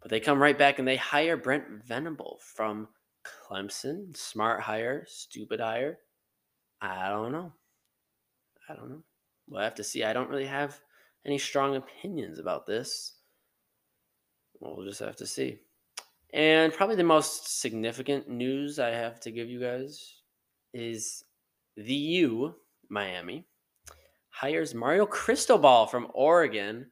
but 0.00 0.10
they 0.10 0.20
come 0.20 0.40
right 0.40 0.56
back 0.58 0.78
and 0.78 0.86
they 0.86 0.96
hire 0.96 1.36
Brent 1.36 1.64
Venable 1.84 2.38
from 2.42 2.88
Clemson. 3.24 4.16
Smart 4.16 4.60
hire, 4.62 5.04
stupid 5.08 5.60
hire. 5.60 5.98
I 6.80 7.08
don't 7.08 7.32
know. 7.32 7.52
I 8.68 8.74
don't 8.74 8.90
know. 8.90 9.02
We'll 9.48 9.62
have 9.62 9.74
to 9.76 9.84
see. 9.84 10.04
I 10.04 10.12
don't 10.12 10.28
really 10.28 10.46
have 10.46 10.78
any 11.26 11.38
strong 11.38 11.76
opinions 11.76 12.38
about 12.38 12.66
this. 12.66 13.14
We'll 14.60 14.86
just 14.86 15.00
have 15.00 15.16
to 15.16 15.26
see. 15.26 15.58
And 16.32 16.72
probably 16.72 16.96
the 16.96 17.04
most 17.04 17.60
significant 17.60 18.28
news 18.28 18.78
I 18.78 18.90
have 18.90 19.20
to 19.20 19.30
give 19.30 19.48
you 19.48 19.60
guys 19.60 20.20
is 20.72 21.24
the 21.76 21.94
U, 21.94 22.54
Miami, 22.88 23.44
hires 24.30 24.74
Mario 24.74 25.06
Cristobal 25.06 25.86
from 25.86 26.10
Oregon. 26.14 26.90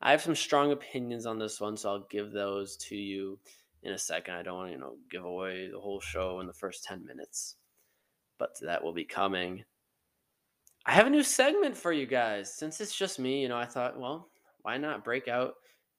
I 0.00 0.10
have 0.10 0.22
some 0.22 0.34
strong 0.34 0.72
opinions 0.72 1.26
on 1.26 1.38
this 1.38 1.60
one, 1.60 1.76
so 1.76 1.90
I'll 1.90 2.06
give 2.10 2.32
those 2.32 2.76
to 2.88 2.96
you 2.96 3.38
in 3.82 3.92
a 3.92 3.98
second. 3.98 4.34
I 4.34 4.42
don't 4.42 4.56
want 4.56 4.68
to, 4.68 4.72
you 4.72 4.78
know, 4.78 4.96
give 5.10 5.24
away 5.24 5.68
the 5.70 5.80
whole 5.80 6.00
show 6.00 6.40
in 6.40 6.46
the 6.46 6.52
first 6.52 6.84
10 6.84 7.04
minutes, 7.04 7.56
but 8.38 8.50
that 8.62 8.82
will 8.82 8.92
be 8.92 9.04
coming. 9.04 9.64
I 10.94 10.98
have 10.98 11.08
a 11.08 11.10
new 11.10 11.24
segment 11.24 11.76
for 11.76 11.92
you 11.92 12.06
guys. 12.06 12.54
Since 12.54 12.80
it's 12.80 12.94
just 12.94 13.18
me, 13.18 13.42
you 13.42 13.48
know, 13.48 13.56
I 13.56 13.64
thought, 13.64 13.98
well, 13.98 14.28
why 14.62 14.78
not 14.78 15.02
break 15.02 15.26
out 15.26 15.54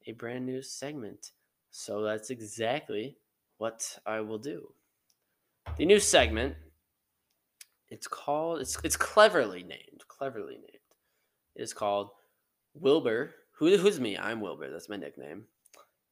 a 0.08 0.14
brand 0.14 0.46
new 0.46 0.62
segment? 0.62 1.32
So 1.72 2.02
that's 2.02 2.30
exactly 2.30 3.18
what 3.58 4.00
I 4.06 4.22
will 4.22 4.38
do. 4.38 4.70
The 5.75 5.86
new 5.86 6.00
segment, 6.00 6.56
it's 7.90 8.08
called, 8.08 8.62
it's, 8.62 8.78
it's 8.86 8.96
cleverly 8.96 9.64
named, 9.64 10.08
cleverly 10.08 10.54
named. 10.54 10.94
It 11.58 11.62
is 11.62 11.74
called 11.74 12.12
Wilbur. 12.74 13.36
Who, 13.58 13.75
who's 13.75 14.00
me? 14.00 14.18
I'm 14.18 14.40
Wilbur. 14.40 14.72
That's 14.72 14.88
my 14.88 14.96
nickname. 14.96 15.44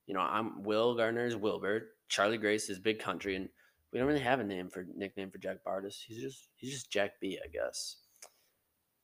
You 0.08 0.13
know, 0.13 0.20
I'm 0.20 0.62
Will 0.62 0.94
Gardner's 0.94 1.38
Wilbur. 1.38 1.92
Charlie 2.10 2.38
Grace 2.38 2.70
is 2.70 2.80
Big 2.80 3.00
Country, 3.00 3.38
and 3.38 3.48
we 3.94 4.00
don't 4.00 4.10
really 4.10 4.20
have 4.20 4.42
a 4.42 4.44
name 4.44 4.68
for 4.68 4.86
nickname 4.94 5.32
for 5.32 5.38
Jack 5.38 5.60
Bardis. 5.66 6.04
He's 6.06 6.22
just 6.22 6.50
he's 6.58 6.74
just 6.74 6.92
Jack 6.92 7.13
B, 7.22 7.40
I 7.42 7.48
guess. 7.48 7.96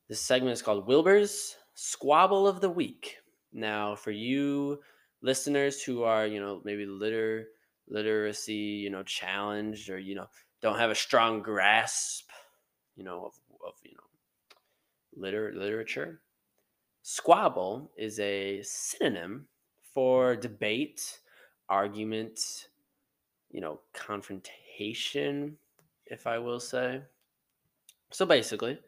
This 0.09 0.19
segment 0.19 0.53
is 0.53 0.63
called 0.63 0.87
Wilbur's 0.87 1.55
Squabble 1.75 2.47
of 2.47 2.61
the 2.61 2.69
Week. 2.69 3.17
Now, 3.53 3.95
for 3.95 4.09
you 4.09 4.79
listeners 5.21 5.83
who 5.83 6.01
are, 6.01 6.25
you 6.25 6.39
know, 6.39 6.61
maybe 6.63 6.87
liter 6.87 7.49
literacy, 7.87 8.53
you 8.53 8.89
know, 8.89 9.03
challenged 9.03 9.87
or 9.87 9.99
you 9.99 10.15
know 10.15 10.25
don't 10.63 10.79
have 10.79 10.89
a 10.89 10.95
strong 10.95 11.43
grasp, 11.43 12.31
you 12.95 13.03
know, 13.03 13.25
of, 13.25 13.33
of 13.63 13.75
you 13.83 13.91
know, 13.91 15.21
liter 15.21 15.53
literature. 15.55 16.21
Squabble 17.03 17.91
is 17.95 18.19
a 18.19 18.63
synonym 18.63 19.45
for 19.93 20.35
debate, 20.35 21.19
argument, 21.69 22.67
you 23.51 23.61
know, 23.61 23.79
confrontation, 23.93 25.55
if 26.07 26.25
I 26.25 26.39
will 26.39 26.59
say. 26.59 27.01
So 28.09 28.25
basically, 28.25 28.79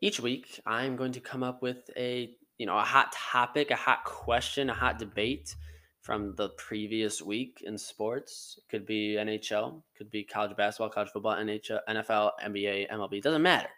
each 0.00 0.20
week 0.20 0.60
I'm 0.66 0.96
going 0.96 1.12
to 1.12 1.20
come 1.20 1.42
up 1.42 1.62
with 1.62 1.90
a, 1.96 2.30
you 2.58 2.66
know, 2.66 2.78
a 2.78 2.82
hot 2.82 3.12
topic, 3.12 3.70
a 3.70 3.76
hot 3.76 4.04
question, 4.04 4.70
a 4.70 4.74
hot 4.74 4.98
debate 4.98 5.54
from 6.00 6.34
the 6.36 6.48
previous 6.50 7.20
week 7.20 7.62
in 7.64 7.76
sports. 7.76 8.58
It 8.58 8.70
could 8.70 8.86
be 8.86 9.16
NHL, 9.18 9.82
could 9.96 10.10
be 10.10 10.24
college 10.24 10.56
basketball, 10.56 10.90
college 10.90 11.10
football, 11.10 11.36
NHL, 11.36 11.80
NFL, 11.88 12.32
NBA, 12.42 12.90
MLB. 12.90 13.14
It 13.14 13.22
doesn't 13.22 13.42
matter. 13.42 13.68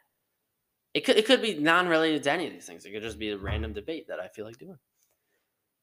It 0.94 1.04
could 1.04 1.16
it 1.16 1.26
could 1.26 1.40
be 1.40 1.58
non-related 1.58 2.22
to 2.24 2.32
any 2.32 2.46
of 2.46 2.52
these 2.52 2.66
things. 2.66 2.84
It 2.84 2.92
could 2.92 3.02
just 3.02 3.18
be 3.18 3.30
a 3.30 3.38
random 3.38 3.72
debate 3.72 4.08
that 4.08 4.20
I 4.20 4.28
feel 4.28 4.44
like 4.44 4.58
doing. 4.58 4.78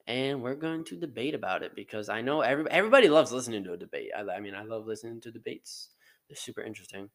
And 0.08 0.41
we're 0.41 0.55
going 0.55 0.86
to 0.86 0.96
debate 0.96 1.36
about 1.36 1.62
it 1.62 1.75
because 1.75 2.10
I 2.10 2.22
know 2.22 2.41
every, 2.41 2.65
everybody 2.72 3.10
loves 3.10 3.31
listening 3.31 3.63
to 3.65 3.74
a 3.74 3.77
debate. 3.77 4.10
I, 4.17 4.22
I 4.22 4.39
mean, 4.39 4.55
I 4.55 4.63
love 4.63 4.88
listening 4.88 5.22
to 5.22 5.31
debates. 5.31 5.89
They're 6.27 6.36
super 6.36 6.62
interesting. 6.62 7.10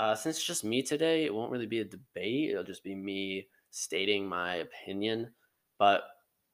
Uh, 0.00 0.14
since 0.14 0.38
it's 0.38 0.46
just 0.46 0.64
me 0.64 0.82
today, 0.82 1.26
it 1.26 1.34
won't 1.34 1.52
really 1.52 1.66
be 1.66 1.80
a 1.80 1.84
debate. 1.84 2.50
It'll 2.50 2.64
just 2.64 2.82
be 2.82 2.94
me 2.94 3.48
stating 3.70 4.26
my 4.26 4.54
opinion. 4.54 5.30
But 5.78 6.04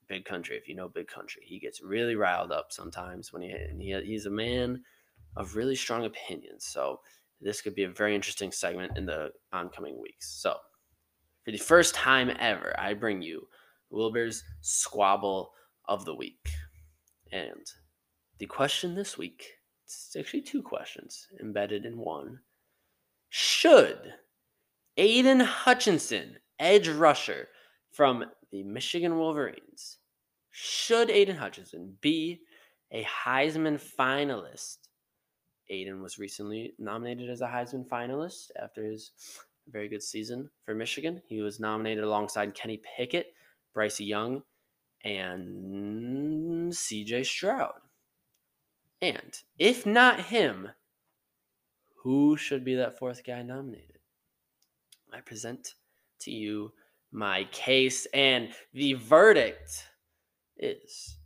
Big 0.09 0.25
Country, 0.25 0.57
if 0.57 0.67
you 0.67 0.75
know 0.75 0.89
Big 0.89 1.07
Country, 1.07 1.43
he 1.47 1.61
gets 1.61 1.81
really 1.81 2.17
riled 2.17 2.51
up 2.51 2.73
sometimes 2.73 3.33
when 3.33 3.43
he, 3.43 3.55
he 3.79 4.01
he's 4.05 4.27
a 4.27 4.31
man 4.31 4.83
of 5.37 5.55
really 5.55 5.77
strong 5.77 6.07
opinions. 6.07 6.67
So 6.67 6.99
this 7.41 7.61
could 7.61 7.77
be 7.77 7.85
a 7.85 7.89
very 7.89 8.17
interesting 8.17 8.51
segment 8.51 8.99
in 8.99 9.07
the 9.07 9.31
oncoming 9.53 10.03
weeks. 10.03 10.41
So 10.43 10.57
for 11.45 11.53
the 11.53 11.59
first 11.59 11.95
time 11.95 12.33
ever, 12.41 12.75
I 12.81 12.95
bring 12.95 13.23
you 13.23 13.47
Wilbur's 13.91 14.43
Squabble 14.61 15.53
of 15.87 16.05
the 16.05 16.17
Week. 16.17 16.49
And 17.31 17.65
the 18.41 18.47
question 18.47 18.97
this 18.97 19.17
week, 19.17 19.47
it's 19.85 20.17
actually 20.19 20.43
two 20.43 20.63
questions 20.63 21.29
embedded 21.41 21.87
in 21.87 21.97
one 21.97 22.41
should 23.29 24.15
Aidan 24.97 25.41
Hutchinson, 25.41 26.37
edge 26.59 26.89
rusher 26.89 27.49
from 27.91 28.25
the 28.51 28.63
Michigan 28.63 29.19
Wolverines, 29.19 29.99
should 30.51 31.11
Aidan 31.11 31.37
Hutchinson 31.37 31.97
be 32.01 32.41
a 32.93 33.05
Heisman 33.05 33.81
finalist? 33.99 34.79
Aidan 35.69 36.01
was 36.01 36.19
recently 36.19 36.75
nominated 36.79 37.29
as 37.29 37.41
a 37.41 37.47
Heisman 37.47 37.87
finalist 37.89 38.51
after 38.63 38.85
his 38.85 39.13
very 39.69 39.89
good 39.89 40.03
season 40.03 40.49
for 40.65 40.75
Michigan. 40.75 41.21
He 41.27 41.41
was 41.41 41.61
nominated 41.61 42.05
alongside 42.05 42.55
Kenny 42.55 42.81
Pickett, 42.97 43.27
Bryce 43.75 44.01
Young, 44.01 44.43
and 45.05 46.73
CJ 46.73 47.27
Stroud. 47.27 47.75
And 49.03 49.37
if 49.59 49.85
not 49.85 50.21
him, 50.21 50.69
who 52.07 52.37
should 52.37 52.65
be 52.65 52.77
that 52.77 53.01
fourth 53.01 53.25
guy 53.27 53.43
nominated? 53.43 53.99
I 55.13 55.21
present 55.23 55.75
to 56.21 56.31
you 56.31 56.71
my 57.11 57.49
case, 57.51 58.07
and 58.15 58.51
the 58.73 58.93
verdict 58.93 59.89
is 60.57 61.19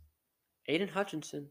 Aidan 0.67 0.87
Hutchinson 0.87 1.49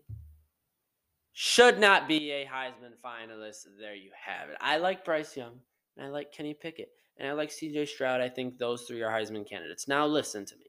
should 1.33 1.79
not 1.79 2.09
be 2.09 2.33
a 2.33 2.45
Heisman 2.45 2.99
finalist. 3.05 3.69
There 3.79 3.95
you 3.95 4.11
have 4.21 4.49
it. 4.49 4.57
I 4.61 4.79
like 4.79 5.05
Bryce 5.05 5.37
Young, 5.37 5.61
and 5.97 6.05
I 6.05 6.09
like 6.09 6.33
Kenny 6.33 6.53
Pickett, 6.53 6.91
and 7.17 7.29
I 7.29 7.33
like 7.33 7.51
CJ 7.51 7.87
Stroud. 7.87 8.21
I 8.21 8.29
think 8.29 8.59
those 8.59 8.83
three 8.83 9.01
are 9.01 9.13
Heisman 9.13 9.49
candidates. 9.49 9.87
Now, 9.87 10.09
listen 10.09 10.45
to 10.45 10.57
me. 10.57 10.67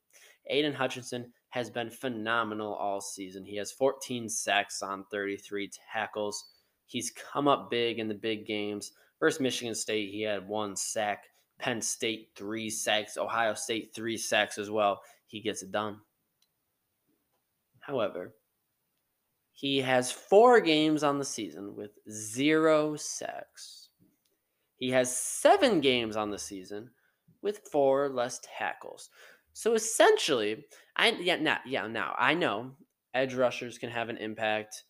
Aiden 0.53 0.75
Hutchinson 0.75 1.33
has 1.49 1.71
been 1.71 1.89
phenomenal 1.89 2.75
all 2.75 3.01
season. 3.01 3.43
He 3.43 3.55
has 3.55 3.71
14 3.71 4.29
sacks 4.29 4.83
on 4.83 5.05
33 5.11 5.71
tackles. 5.91 6.45
He's 6.91 7.09
come 7.11 7.47
up 7.47 7.71
big 7.71 7.99
in 7.99 8.09
the 8.09 8.13
big 8.13 8.45
games. 8.45 8.91
First, 9.17 9.39
Michigan 9.39 9.73
State, 9.73 10.11
he 10.11 10.23
had 10.23 10.45
one 10.45 10.75
sack. 10.75 11.23
Penn 11.57 11.81
State, 11.81 12.31
three 12.35 12.69
sacks. 12.69 13.17
Ohio 13.17 13.53
State, 13.53 13.93
three 13.95 14.17
sacks 14.17 14.57
as 14.57 14.69
well. 14.69 15.01
He 15.25 15.39
gets 15.39 15.63
it 15.63 15.71
done. 15.71 16.01
However, 17.79 18.33
he 19.53 19.79
has 19.79 20.11
four 20.11 20.59
games 20.59 21.01
on 21.01 21.17
the 21.17 21.23
season 21.23 21.77
with 21.77 21.91
zero 22.09 22.97
sacks. 22.97 23.87
He 24.75 24.89
has 24.89 25.15
seven 25.15 25.79
games 25.79 26.17
on 26.17 26.29
the 26.29 26.39
season 26.39 26.89
with 27.41 27.61
four 27.71 28.09
less 28.09 28.41
tackles. 28.43 29.09
So 29.53 29.75
essentially, 29.75 30.65
I 30.97 31.11
yeah 31.11 31.37
now 31.37 31.59
yeah 31.65 31.87
now 31.87 32.15
I 32.17 32.33
know 32.33 32.71
edge 33.13 33.33
rushers 33.33 33.77
can 33.77 33.89
have 33.89 34.09
an 34.09 34.17
impact 34.17 34.83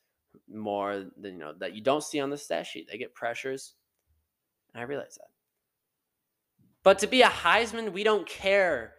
more 0.50 1.06
than 1.18 1.34
you 1.34 1.40
know 1.40 1.54
that 1.60 1.76
you 1.76 1.82
don't 1.82 2.04
see 2.04 2.20
on 2.20 2.30
the 2.30 2.38
stat 2.38 2.66
sheet. 2.66 2.88
They 2.90 2.98
get 2.98 3.14
pressures, 3.14 3.74
I 4.76 4.84
realize 4.84 5.16
that. 5.16 5.30
But 6.84 7.00
to 7.00 7.08
be 7.08 7.22
a 7.22 7.28
Heisman, 7.28 7.92
we 7.92 8.04
don't 8.04 8.28
care 8.28 8.94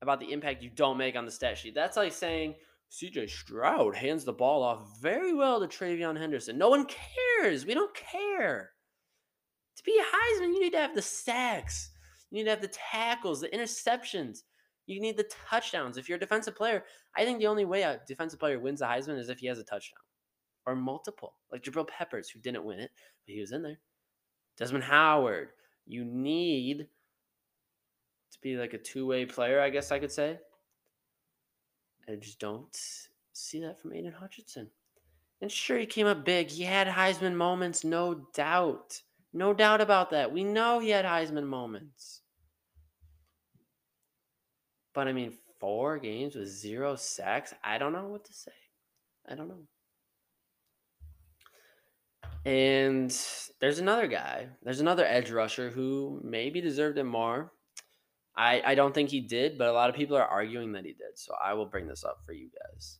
about 0.00 0.20
the 0.20 0.32
impact 0.32 0.62
you 0.62 0.70
don't 0.70 0.98
make 0.98 1.16
on 1.16 1.24
the 1.24 1.30
stat 1.30 1.58
sheet. 1.58 1.74
That's 1.74 1.96
like 1.96 2.12
saying 2.12 2.54
CJ 2.90 3.28
Stroud 3.28 3.96
hands 3.96 4.24
the 4.24 4.32
ball 4.32 4.62
off 4.62 5.00
very 5.00 5.34
well 5.34 5.60
to 5.60 5.66
TreVeyon 5.66 6.18
Henderson. 6.18 6.56
No 6.56 6.68
one 6.68 6.86
cares. 6.86 7.66
We 7.66 7.74
don't 7.74 7.94
care. 7.94 8.70
To 9.76 9.82
be 9.82 9.98
a 9.98 10.02
Heisman, 10.02 10.54
you 10.54 10.60
need 10.60 10.72
to 10.72 10.78
have 10.78 10.94
the 10.94 11.02
sacks. 11.02 11.90
You 12.30 12.38
need 12.38 12.44
to 12.44 12.50
have 12.50 12.62
the 12.62 12.68
tackles, 12.68 13.40
the 13.40 13.48
interceptions. 13.48 14.42
You 14.86 15.00
need 15.00 15.16
the 15.16 15.28
touchdowns. 15.50 15.96
If 15.96 16.08
you're 16.08 16.16
a 16.16 16.20
defensive 16.20 16.54
player, 16.54 16.84
I 17.16 17.24
think 17.24 17.38
the 17.38 17.46
only 17.46 17.64
way 17.64 17.82
a 17.82 18.00
defensive 18.06 18.38
player 18.38 18.60
wins 18.60 18.82
a 18.82 18.86
Heisman 18.86 19.18
is 19.18 19.28
if 19.28 19.38
he 19.38 19.46
has 19.46 19.58
a 19.58 19.64
touchdown 19.64 20.03
or 20.66 20.74
multiple, 20.74 21.34
like 21.52 21.62
Jabril 21.62 21.88
Peppers, 21.88 22.28
who 22.28 22.40
didn't 22.40 22.64
win 22.64 22.80
it, 22.80 22.90
but 23.26 23.34
he 23.34 23.40
was 23.40 23.52
in 23.52 23.62
there. 23.62 23.78
Desmond 24.56 24.84
Howard, 24.84 25.48
you 25.86 26.04
need 26.04 26.88
to 28.32 28.38
be 28.40 28.56
like 28.56 28.74
a 28.74 28.78
two 28.78 29.06
way 29.06 29.26
player, 29.26 29.60
I 29.60 29.70
guess 29.70 29.92
I 29.92 29.98
could 29.98 30.12
say. 30.12 30.38
I 32.08 32.16
just 32.16 32.38
don't 32.38 32.76
see 33.32 33.60
that 33.60 33.80
from 33.80 33.92
Aidan 33.94 34.12
Hutchinson. 34.12 34.70
And 35.40 35.50
sure, 35.50 35.78
he 35.78 35.86
came 35.86 36.06
up 36.06 36.24
big. 36.24 36.50
He 36.50 36.62
had 36.62 36.86
Heisman 36.86 37.34
moments, 37.34 37.84
no 37.84 38.26
doubt. 38.34 39.02
No 39.32 39.52
doubt 39.52 39.80
about 39.80 40.10
that. 40.10 40.32
We 40.32 40.44
know 40.44 40.78
he 40.78 40.90
had 40.90 41.04
Heisman 41.04 41.46
moments. 41.46 42.22
But 44.94 45.08
I 45.08 45.12
mean, 45.12 45.32
four 45.58 45.98
games 45.98 46.36
with 46.36 46.48
zero 46.48 46.94
sacks. 46.94 47.52
I 47.64 47.78
don't 47.78 47.92
know 47.92 48.06
what 48.06 48.24
to 48.26 48.32
say. 48.32 48.52
I 49.28 49.34
don't 49.34 49.48
know. 49.48 49.66
And 52.44 53.16
there's 53.60 53.78
another 53.78 54.06
guy. 54.06 54.48
There's 54.62 54.80
another 54.80 55.06
edge 55.06 55.30
rusher 55.30 55.70
who 55.70 56.20
maybe 56.22 56.60
deserved 56.60 56.98
it 56.98 57.04
more. 57.04 57.52
I, 58.36 58.62
I 58.64 58.74
don't 58.74 58.94
think 58.94 59.10
he 59.10 59.20
did, 59.20 59.56
but 59.56 59.68
a 59.68 59.72
lot 59.72 59.88
of 59.88 59.96
people 59.96 60.16
are 60.16 60.26
arguing 60.26 60.72
that 60.72 60.84
he 60.84 60.92
did. 60.92 61.16
So 61.16 61.34
I 61.42 61.54
will 61.54 61.66
bring 61.66 61.86
this 61.86 62.04
up 62.04 62.18
for 62.26 62.32
you 62.32 62.50
guys. 62.50 62.98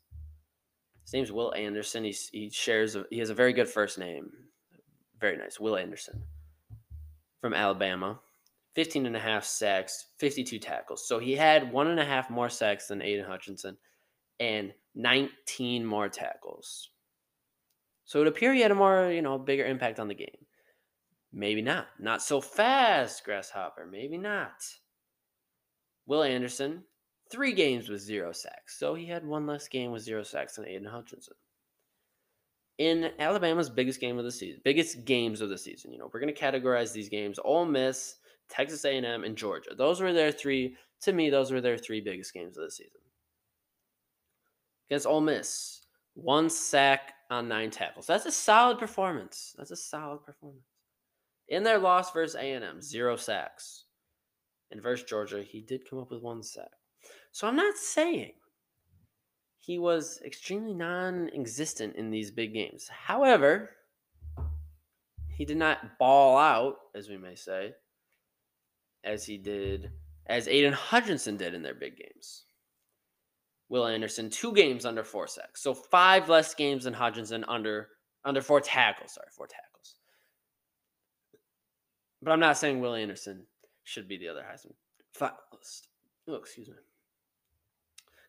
His 1.03 1.13
name's 1.13 1.33
Will 1.33 1.53
Anderson. 1.55 2.05
He's, 2.05 2.29
he 2.33 2.51
shares 2.51 2.97
a, 2.97 3.05
he 3.11 3.19
has 3.19 3.31
a 3.31 3.35
very 3.35 3.53
good 3.53 3.69
first 3.69 3.99
name. 3.99 4.31
Very 5.21 5.37
nice. 5.37 5.61
Will 5.61 5.77
Anderson 5.77 6.23
from 7.41 7.53
Alabama. 7.53 8.21
15 8.75 9.07
and 9.07 9.17
a 9.17 9.21
half 9.21 9.45
sacks, 9.45 10.07
52 10.19 10.59
tackles. 10.59 11.07
So 11.07 11.19
he 11.19 11.37
had 11.37 11.73
one 11.73 11.87
and 11.89 12.01
a 12.01 12.05
half 12.05 12.29
more 12.29 12.49
sacks 12.49 12.89
than 12.89 13.03
Aidan 13.03 13.27
Hutchinson 13.27 13.77
and 14.41 14.73
19 14.95 15.85
more 15.85 16.09
tackles. 16.09 16.91
So 18.05 18.21
it 18.21 18.27
appeared 18.27 18.57
he 18.57 18.63
had 18.63 18.71
a 18.71 18.75
more, 18.75 19.11
you 19.11 19.23
know, 19.23 19.39
bigger 19.39 19.65
impact 19.65 19.99
on 19.99 20.09
the 20.09 20.15
game. 20.15 20.47
Maybe 21.33 21.63
not. 21.63 21.89
Not 21.99 22.23
so 22.23 22.41
fast, 22.41 23.25
Grasshopper. 23.25 23.87
Maybe 23.87 24.19
not. 24.19 24.63
Will 26.07 26.23
Anderson, 26.23 26.85
three 27.31 27.53
games 27.53 27.89
with 27.89 28.01
zero 28.01 28.33
sacks. 28.33 28.79
So 28.79 28.95
he 28.95 29.07
had 29.07 29.27
one 29.27 29.47
less 29.47 29.69
game 29.69 29.91
with 29.91 30.03
zero 30.03 30.23
sacks 30.23 30.57
than 30.57 30.67
Aidan 30.67 30.87
Hutchinson. 30.87 31.35
In 32.79 33.13
Alabama's 33.19 33.71
biggest 33.71 34.01
game 34.01 34.19
of 34.19 34.25
the 34.25 34.33
season, 34.33 34.61
biggest 34.65 35.05
games 35.05 35.41
of 35.41 35.49
the 35.49 35.59
season, 35.59 35.93
you 35.93 35.99
know, 35.99 36.11
we're 36.13 36.21
going 36.21 36.35
to 36.35 36.41
categorize 36.41 36.93
these 36.93 37.09
games: 37.09 37.39
Ole 37.45 37.67
Miss, 37.67 38.17
Texas 38.49 38.85
A&M, 38.85 39.25
and 39.25 39.37
Georgia. 39.37 39.71
Those 39.77 40.01
were 40.01 40.13
their 40.13 40.33
three. 40.33 40.77
To 41.03 41.13
me, 41.13 41.31
those 41.31 41.53
were 41.53 41.61
their 41.61 41.79
three 41.79 42.01
biggest 42.01 42.35
games 42.35 42.57
of 42.59 42.65
the 42.65 42.71
season. 42.71 43.01
Against 44.91 45.07
Ole 45.07 45.21
Miss, 45.21 45.84
one 46.15 46.49
sack 46.49 47.15
on 47.31 47.49
nine 47.49 47.71
tackles. 47.71 48.07
That's 48.07 48.27
a 48.27 48.33
solid 48.33 48.79
performance. 48.79 49.55
That's 49.59 49.71
a 49.71 49.77
solid 49.77 50.25
performance. 50.25 50.65
In 51.49 51.63
their 51.63 51.79
loss 51.79 52.13
versus 52.13 52.37
A&M, 52.37 52.63
mm-hmm. 52.63 52.81
zero 52.81 53.17
sacks. 53.17 53.85
And 54.71 54.83
versus 54.83 55.09
Georgia, 55.09 55.43
he 55.43 55.61
did 55.61 55.89
come 55.89 55.99
up 55.99 56.11
with 56.11 56.23
one 56.23 56.43
sack. 56.43 56.71
So 57.33 57.47
I'm 57.47 57.57
not 57.57 57.77
saying 57.77 58.33
he 59.59 59.79
was 59.79 60.21
extremely 60.25 60.75
non 60.75 61.31
existent 61.35 61.97
in 61.97 62.11
these 62.11 62.31
big 62.31 62.55
games. 62.55 62.89
However, 62.89 63.71
he 65.29 65.45
did 65.45 65.57
not 65.57 65.99
ball 65.99 66.39
out, 66.39 66.77
as 66.95 67.09
we 67.09 67.19
may 67.19 67.35
say, 67.35 67.73
as 69.03 69.25
he 69.25 69.37
did, 69.37 69.91
as 70.27 70.49
Aidan 70.49 70.73
Hutchinson 70.73 71.37
did 71.37 71.55
in 71.55 71.63
their 71.63 71.75
big 71.75 71.97
games. 71.97 72.45
Will 73.69 73.87
Anderson, 73.87 74.31
two 74.31 74.53
games 74.53 74.85
under 74.85 75.03
four 75.03 75.27
sacks. 75.27 75.63
So 75.63 75.75
five 75.75 76.29
less 76.29 76.55
games 76.55 76.85
than 76.85 76.95
Hutchinson 76.95 77.45
under 77.49 77.89
under 78.25 78.43
four 78.43 78.61
tackles. 78.61 79.15
Sorry, 79.15 79.27
four 79.37 79.47
tackles. 79.47 79.97
But 82.23 82.33
I'm 82.33 82.41
not 82.41 82.59
saying 82.59 82.81
Will 82.81 82.95
Anderson 82.95 83.47
should 83.85 84.09
be 84.09 84.17
the 84.17 84.29
other 84.29 84.43
Heisman 84.43 84.73
finalist. 85.19 85.89
Oh, 86.29 86.35
excuse 86.35 86.69
me. 86.69 86.75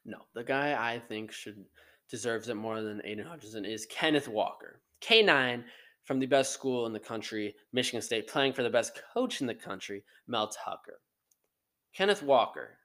No, 0.06 0.18
the 0.34 0.44
guy 0.44 0.94
I 0.94 1.00
think 1.00 1.32
should 1.32 1.66
deserves 2.10 2.50
it 2.50 2.56
more 2.56 2.82
than 2.82 3.02
Aidan 3.04 3.26
Hutchinson 3.26 3.66
is 3.66 3.88
Kenneth 3.88 4.28
Walker. 4.28 4.82
K9 5.02 5.64
from 6.04 6.20
the 6.20 6.28
best 6.28 6.54
school 6.54 6.86
in 6.86 6.94
the 6.94 7.00
country, 7.00 7.56
Michigan 7.74 8.02
State, 8.02 8.28
playing 8.28 8.54
for 8.54 8.62
the 8.62 8.70
best 8.70 9.00
coach 9.14 9.42
in 9.42 9.48
the 9.48 9.56
country, 9.56 10.04
Mel 10.28 10.48
Tucker. 10.48 11.00
Kenneth 11.96 12.22
Walker, 12.22 12.78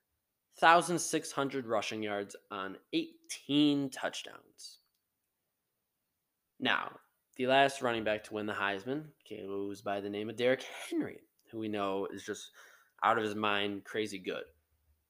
1,600 0.61 1.66
rushing 1.66 2.03
yards 2.03 2.37
on 2.51 2.77
18 2.92 3.90
touchdowns. 3.90 4.79
Now, 6.59 6.90
the 7.37 7.46
last 7.46 7.81
running 7.81 8.05
back 8.05 8.25
to 8.25 8.35
win 8.35 8.46
the 8.46 8.53
Heisman 8.53 9.05
goes 9.29 9.81
by 9.81 10.01
the 10.01 10.11
name 10.11 10.29
of 10.29 10.37
Derrick 10.37 10.64
Henry, 10.88 11.20
who 11.51 11.59
we 11.59 11.68
know 11.68 12.07
is 12.12 12.25
just 12.25 12.51
out 13.03 13.16
of 13.16 13.25
his 13.25 13.35
mind, 13.35 13.85
crazy 13.85 14.18
good. 14.18 14.44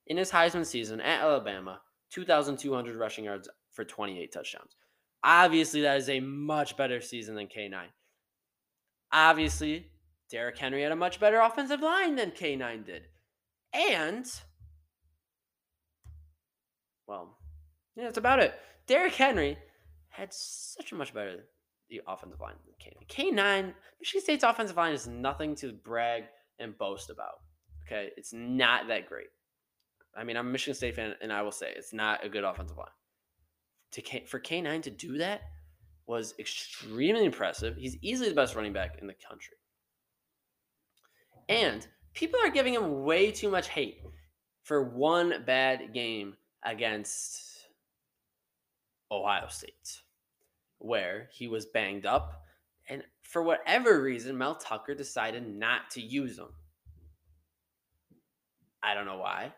In 0.07 0.17
his 0.17 0.31
Heisman 0.31 0.65
season 0.65 1.01
at 1.01 1.23
Alabama, 1.23 1.81
2,200 2.11 2.97
rushing 2.97 3.25
yards 3.25 3.49
for 3.73 3.85
28 3.85 4.33
touchdowns. 4.33 4.77
Obviously, 5.23 5.83
that 5.83 5.99
is 5.99 6.09
a 6.09 6.21
much 6.21 6.77
better 6.77 7.01
season 7.01 7.35
than 7.35 7.47
K9. 7.47 7.77
Obviously, 9.13 9.91
Derrick 10.31 10.57
Henry 10.57 10.83
had 10.83 10.93
a 10.93 10.97
much 10.97 11.21
better 11.21 11.41
offensive 11.41 11.81
line 11.81 12.15
than 12.15 12.31
K9 12.31 12.87
did. 12.87 13.03
And, 13.73 14.27
well, 17.11 17.37
yeah, 17.97 18.05
that's 18.05 18.19
about 18.19 18.39
it. 18.39 18.55
Derrick 18.87 19.15
Henry 19.15 19.59
had 20.11 20.33
such 20.33 20.93
a 20.93 20.95
much 20.95 21.13
better 21.13 21.45
offensive 22.07 22.41
line 22.41 22.55
than 22.65 22.75
K9. 23.11 23.35
K9, 23.35 23.75
Michigan 23.99 24.23
State's 24.23 24.45
offensive 24.45 24.77
line 24.77 24.95
is 24.95 25.09
nothing 25.09 25.57
to 25.57 25.73
brag 25.73 26.25
and 26.61 26.79
boast 26.79 27.11
about. 27.11 27.41
Okay, 27.85 28.11
it's 28.17 28.33
not 28.33 28.87
that 28.87 29.09
great. 29.09 29.27
I 30.17 30.23
mean, 30.23 30.37
I'm 30.37 30.47
a 30.47 30.51
Michigan 30.51 30.77
State 30.77 30.95
fan, 30.95 31.15
and 31.21 31.33
I 31.33 31.43
will 31.43 31.51
say 31.51 31.73
it's 31.75 31.93
not 31.93 32.25
a 32.25 32.29
good 32.29 32.45
offensive 32.45 32.77
line. 32.77 32.87
To 33.93 34.03
K, 34.03 34.25
for 34.25 34.39
K9 34.39 34.83
to 34.83 34.91
do 34.91 35.19
that 35.19 35.43
was 36.07 36.35
extremely 36.39 37.25
impressive. 37.25 37.77
He's 37.77 37.97
easily 38.03 38.29
the 38.29 38.37
best 38.37 38.55
running 38.55 38.73
back 38.73 38.99
in 39.01 39.09
the 39.09 39.15
country. 39.29 39.57
And 41.49 41.85
people 42.15 42.39
are 42.45 42.51
giving 42.51 42.75
him 42.75 43.03
way 43.03 43.33
too 43.33 43.51
much 43.51 43.69
hate 43.69 43.99
for 44.63 44.85
one 44.85 45.43
bad 45.45 45.93
game 45.93 46.35
against 46.65 47.67
Ohio 49.11 49.49
State, 49.49 50.03
where 50.79 51.29
he 51.33 51.49
was 51.49 51.67
banged 51.67 52.07
up. 52.07 52.45
And 52.89 53.03
for 53.23 53.43
whatever 53.43 54.03
reason, 54.03 54.37
Mel 54.37 54.57
Tucker 54.57 54.95
decided 54.95 55.47
not 55.47 55.91
to 55.93 56.01
use 56.01 56.39
him. 56.39 56.49
I 58.83 58.95
don't 58.95 59.07
know 59.07 59.19
why. 59.19 59.53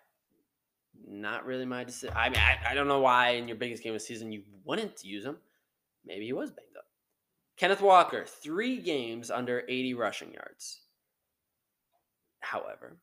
Not 1.06 1.46
really 1.46 1.64
my 1.64 1.84
decision. 1.84 2.14
I 2.16 2.28
mean, 2.28 2.40
I, 2.40 2.70
I 2.70 2.74
don't 2.74 2.88
know 2.88 3.00
why 3.00 3.30
in 3.30 3.48
your 3.48 3.56
biggest 3.56 3.82
game 3.82 3.94
of 3.94 4.00
the 4.00 4.04
season 4.04 4.32
you 4.32 4.42
wouldn't 4.64 5.04
use 5.04 5.24
him. 5.24 5.38
Maybe 6.04 6.26
he 6.26 6.32
was 6.32 6.50
banged 6.50 6.76
up. 6.76 6.86
Kenneth 7.56 7.80
Walker, 7.80 8.24
three 8.26 8.80
games 8.80 9.30
under 9.30 9.62
80 9.68 9.94
rushing 9.94 10.32
yards. 10.32 10.80
However, 12.40 12.96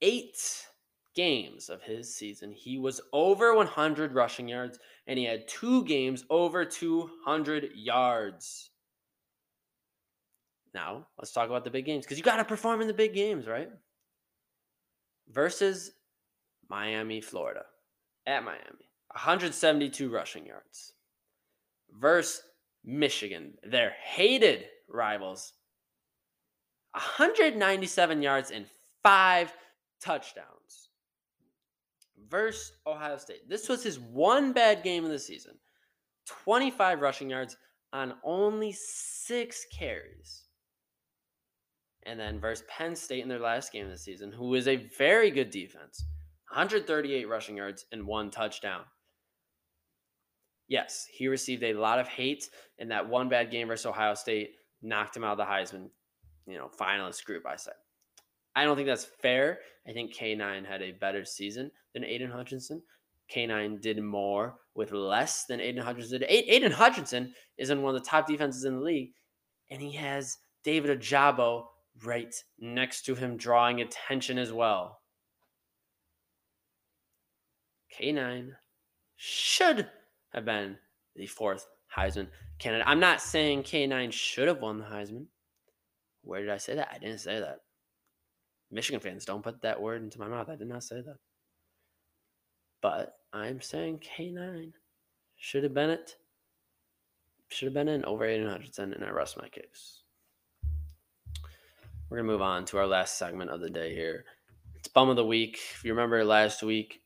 eight 0.00 0.38
games 1.16 1.68
of 1.68 1.82
his 1.82 2.14
season, 2.14 2.52
he 2.52 2.78
was 2.78 3.00
over 3.12 3.54
100 3.54 4.14
rushing 4.14 4.46
yards 4.46 4.78
and 5.06 5.18
he 5.18 5.24
had 5.24 5.48
two 5.48 5.84
games 5.84 6.24
over 6.30 6.64
200 6.64 7.70
yards. 7.74 8.70
Now, 10.74 11.06
let's 11.18 11.32
talk 11.32 11.48
about 11.48 11.64
the 11.64 11.70
big 11.70 11.86
games 11.86 12.04
because 12.04 12.18
you 12.18 12.24
got 12.24 12.36
to 12.36 12.44
perform 12.44 12.82
in 12.82 12.86
the 12.86 12.94
big 12.94 13.14
games, 13.14 13.46
right? 13.46 13.70
Versus 15.28 15.92
Miami, 16.68 17.20
Florida, 17.20 17.64
at 18.26 18.44
Miami, 18.44 18.90
172 19.12 20.10
rushing 20.10 20.46
yards. 20.46 20.92
Versus 21.98 22.42
Michigan, 22.84 23.54
their 23.64 23.94
hated 24.02 24.66
rivals, 24.88 25.54
197 26.92 28.22
yards 28.22 28.50
and 28.50 28.66
five 29.02 29.52
touchdowns. 30.00 30.55
Versus 32.28 32.72
Ohio 32.86 33.16
State. 33.18 33.48
This 33.48 33.68
was 33.68 33.82
his 33.82 33.98
one 33.98 34.52
bad 34.52 34.82
game 34.82 35.04
of 35.04 35.10
the 35.10 35.18
season. 35.18 35.54
25 36.44 37.00
rushing 37.00 37.30
yards 37.30 37.56
on 37.92 38.14
only 38.24 38.72
six 38.72 39.64
carries. 39.72 40.44
And 42.04 42.18
then 42.18 42.40
versus 42.40 42.66
Penn 42.68 42.94
State 42.94 43.22
in 43.22 43.28
their 43.28 43.40
last 43.40 43.72
game 43.72 43.86
of 43.86 43.90
the 43.90 43.98
season, 43.98 44.32
who 44.32 44.54
is 44.54 44.68
a 44.68 44.88
very 44.98 45.30
good 45.30 45.50
defense. 45.50 46.04
138 46.50 47.28
rushing 47.28 47.56
yards 47.56 47.84
and 47.90 48.06
one 48.06 48.30
touchdown. 48.30 48.82
Yes, 50.68 51.06
he 51.12 51.28
received 51.28 51.62
a 51.62 51.74
lot 51.74 51.98
of 51.98 52.08
hate 52.08 52.48
in 52.78 52.88
that 52.88 53.08
one 53.08 53.28
bad 53.28 53.50
game 53.50 53.68
versus 53.68 53.86
Ohio 53.86 54.14
State, 54.14 54.50
knocked 54.82 55.16
him 55.16 55.24
out 55.24 55.38
of 55.38 55.38
the 55.38 55.44
Heisman, 55.44 55.90
you 56.46 56.56
know, 56.56 56.70
finalist 56.80 57.24
group, 57.24 57.44
I 57.46 57.56
said. 57.56 57.74
I 58.56 58.64
don't 58.64 58.74
think 58.74 58.88
that's 58.88 59.04
fair. 59.04 59.58
I 59.86 59.92
think 59.92 60.14
K9 60.14 60.66
had 60.66 60.82
a 60.82 60.92
better 60.92 61.24
season 61.24 61.70
than 61.92 62.04
Aidan 62.04 62.30
Hutchinson. 62.30 62.82
K9 63.30 63.80
did 63.80 64.02
more 64.02 64.54
with 64.74 64.92
less 64.92 65.44
than 65.44 65.60
Aidan 65.60 65.84
Hutchinson. 65.84 66.24
Aidan 66.26 66.72
Hutchinson 66.72 67.34
is 67.58 67.70
in 67.70 67.82
one 67.82 67.94
of 67.94 68.02
the 68.02 68.08
top 68.08 68.26
defenses 68.26 68.64
in 68.64 68.76
the 68.76 68.82
league, 68.82 69.12
and 69.70 69.80
he 69.80 69.92
has 69.92 70.38
David 70.64 70.98
Ojabo 70.98 71.66
right 72.02 72.34
next 72.58 73.02
to 73.02 73.14
him, 73.14 73.36
drawing 73.36 73.82
attention 73.82 74.38
as 74.38 74.52
well. 74.52 75.00
K9 78.00 78.50
should 79.16 79.88
have 80.30 80.44
been 80.44 80.76
the 81.14 81.26
fourth 81.26 81.66
Heisman 81.94 82.28
candidate. 82.58 82.86
I'm 82.88 83.00
not 83.00 83.20
saying 83.20 83.64
K9 83.64 84.12
should 84.12 84.48
have 84.48 84.60
won 84.60 84.78
the 84.78 84.84
Heisman. 84.84 85.26
Where 86.22 86.40
did 86.40 86.50
I 86.50 86.58
say 86.58 86.74
that? 86.74 86.90
I 86.92 86.98
didn't 86.98 87.20
say 87.20 87.38
that. 87.38 87.60
Michigan 88.70 89.00
fans, 89.00 89.24
don't 89.24 89.42
put 89.42 89.62
that 89.62 89.80
word 89.80 90.02
into 90.02 90.18
my 90.18 90.28
mouth. 90.28 90.48
I 90.48 90.56
did 90.56 90.68
not 90.68 90.84
say 90.84 90.96
that. 90.96 91.16
But 92.82 93.16
I'm 93.32 93.60
saying 93.60 94.00
K9 94.00 94.72
should 95.36 95.64
have 95.64 95.74
been 95.74 95.90
it. 95.90 96.16
Should 97.48 97.66
have 97.66 97.74
been 97.74 97.88
in 97.88 98.04
over 98.04 98.24
Aidan, 98.24 98.60
and 98.78 99.04
I 99.04 99.10
rest 99.10 99.38
my 99.40 99.48
case. 99.48 100.02
We're 102.08 102.18
to 102.18 102.22
move 102.24 102.42
on 102.42 102.64
to 102.66 102.78
our 102.78 102.86
last 102.86 103.18
segment 103.18 103.50
of 103.50 103.60
the 103.60 103.70
day 103.70 103.94
here. 103.94 104.24
It's 104.74 104.88
Bum 104.88 105.08
of 105.08 105.16
the 105.16 105.24
Week. 105.24 105.58
If 105.74 105.84
you 105.84 105.92
remember 105.92 106.24
last 106.24 106.62
week, 106.62 107.02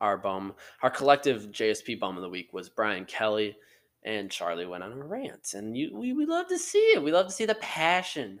our 0.00 0.16
bum, 0.16 0.54
our 0.82 0.90
collective 0.90 1.50
JSP 1.52 2.00
Bum 2.00 2.16
of 2.16 2.22
the 2.22 2.28
Week 2.28 2.52
was 2.52 2.68
Brian 2.68 3.04
Kelly, 3.04 3.56
and 4.04 4.30
Charlie 4.30 4.66
went 4.66 4.82
on 4.82 4.92
a 4.92 5.04
rant. 5.04 5.54
And 5.54 5.76
you, 5.76 5.96
we, 5.96 6.12
we 6.12 6.26
love 6.26 6.48
to 6.48 6.58
see 6.58 6.78
it. 6.78 7.02
We 7.02 7.12
love 7.12 7.26
to 7.26 7.32
see 7.32 7.46
the 7.46 7.54
passion. 7.56 8.40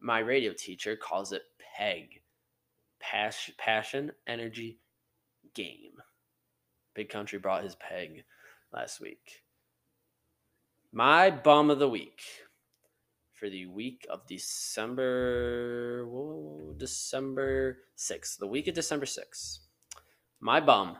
My 0.00 0.20
radio 0.20 0.52
teacher 0.52 0.96
calls 0.96 1.32
it 1.32 1.42
PEG 1.58 2.22
Pas- 3.00 3.50
Passion, 3.58 4.12
Energy, 4.26 4.78
Game. 5.54 5.94
Big 6.94 7.08
Country 7.08 7.38
brought 7.38 7.64
his 7.64 7.76
PEG 7.76 8.24
last 8.72 9.00
week. 9.00 9.42
My 10.92 11.30
bum 11.30 11.70
of 11.70 11.78
the 11.78 11.88
week 11.88 12.22
for 13.32 13.48
the 13.48 13.66
week 13.66 14.06
of 14.10 14.26
December 14.26 16.06
whoa, 16.08 16.74
December 16.76 17.78
6th. 17.96 18.38
The 18.38 18.46
week 18.46 18.68
of 18.68 18.74
December 18.74 19.06
6th. 19.06 19.58
My 20.40 20.60
bum 20.60 20.98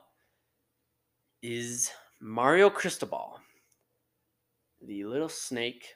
is 1.43 1.91
Mario 2.21 2.69
Cristobal, 2.69 3.39
the 4.85 5.05
little 5.05 5.29
snake 5.29 5.95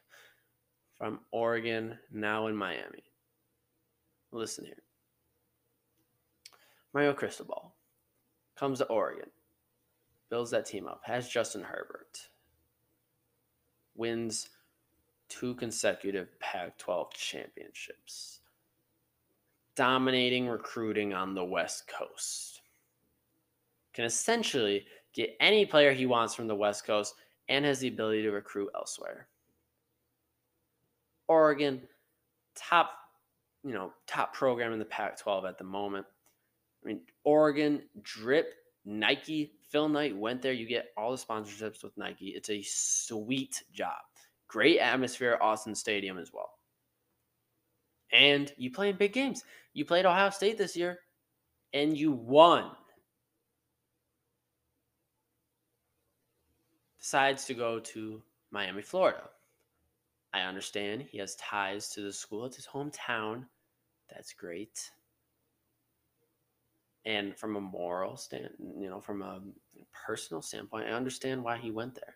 from 1.03 1.19
Oregon, 1.33 1.99
now 2.13 2.47
in 2.47 2.55
Miami. 2.55 3.03
Listen 4.31 4.65
here. 4.65 4.85
Mario 6.95 7.13
Cristobal 7.13 7.75
comes 8.55 8.79
to 8.79 8.85
Oregon, 8.85 9.29
builds 10.31 10.53
that 10.53 10.65
team 10.65 10.87
up, 10.87 11.01
has 11.05 11.29
Justin 11.29 11.65
Herbert, 11.65 12.29
wins 13.97 14.51
two 15.29 15.57
consecutive 15.57 16.39
Pac 16.39 16.79
12 16.79 17.13
championships, 17.15 18.39
dominating 19.75 20.47
recruiting 20.47 21.13
on 21.13 21.35
the 21.35 21.45
West 21.45 21.89
Coast. 21.89 22.61
Can 23.93 24.05
essentially 24.05 24.87
get 25.13 25.35
any 25.41 25.67
player 25.67 25.93
he 25.93 26.07
wants 26.07 26.33
from 26.33 26.47
the 26.47 26.55
West 26.55 26.87
Coast 26.87 27.17
and 27.49 27.65
has 27.65 27.81
the 27.81 27.89
ability 27.89 28.23
to 28.23 28.31
recruit 28.31 28.71
elsewhere. 28.77 29.27
Oregon, 31.33 31.81
top, 32.55 32.91
you 33.65 33.73
know, 33.73 33.93
top 34.07 34.35
program 34.35 34.73
in 34.73 34.79
the 34.79 34.85
Pac-12 34.85 35.49
at 35.49 35.57
the 35.57 35.65
moment. 35.65 36.07
I 36.85 36.89
mean, 36.89 37.01
Oregon 37.25 37.83
drip 38.03 38.55
Nike. 38.85 39.53
Phil 39.71 39.89
Knight 39.89 40.15
went 40.15 40.43
there. 40.43 40.53
You 40.53 40.67
get 40.67 40.91
all 40.97 41.11
the 41.11 41.17
sponsorships 41.17 41.83
with 41.83 41.97
Nike. 41.97 42.29
It's 42.29 42.51
a 42.51 42.63
sweet 42.63 43.63
job. 43.73 43.97
Great 44.47 44.79
atmosphere 44.79 45.33
at 45.33 45.41
Autzen 45.41 45.75
Stadium 45.75 46.19
as 46.19 46.31
well. 46.33 46.51
And 48.13 48.53
you 48.59 48.71
play 48.71 48.91
in 48.91 48.97
big 48.97 49.15
games. 49.15 49.43
You 49.73 49.87
played 49.87 50.05
Ohio 50.05 50.29
State 50.29 50.59
this 50.59 50.77
year 50.77 50.99
and 51.73 51.97
you 51.97 52.13
won. 52.13 52.71
Decides 57.01 57.47
to 57.47 57.55
go 57.55 57.81
to 57.81 58.23
Miami, 58.51 58.83
Florida. 58.83 59.23
I 60.35 60.41
understand 60.41 61.03
he 61.03 61.19
has 61.19 61.37
ties 61.37 61.89
to 61.91 62.01
the 62.01 62.13
school. 62.13 62.47
It's 62.47 62.57
his 62.57 62.67
hometown. 62.67 63.45
That's 64.11 64.33
great. 64.33 64.91
And 67.05 67.37
from 67.37 67.57
a 67.57 67.61
moral 67.61 68.17
stand, 68.17 68.51
you 68.79 68.89
know, 68.89 69.01
from 69.01 69.23
a 69.23 69.41
personal 70.07 70.41
standpoint, 70.41 70.87
I 70.87 70.93
understand 70.93 71.43
why 71.43 71.59
he 71.59 71.71
went 71.71 71.95
there. 71.95 72.15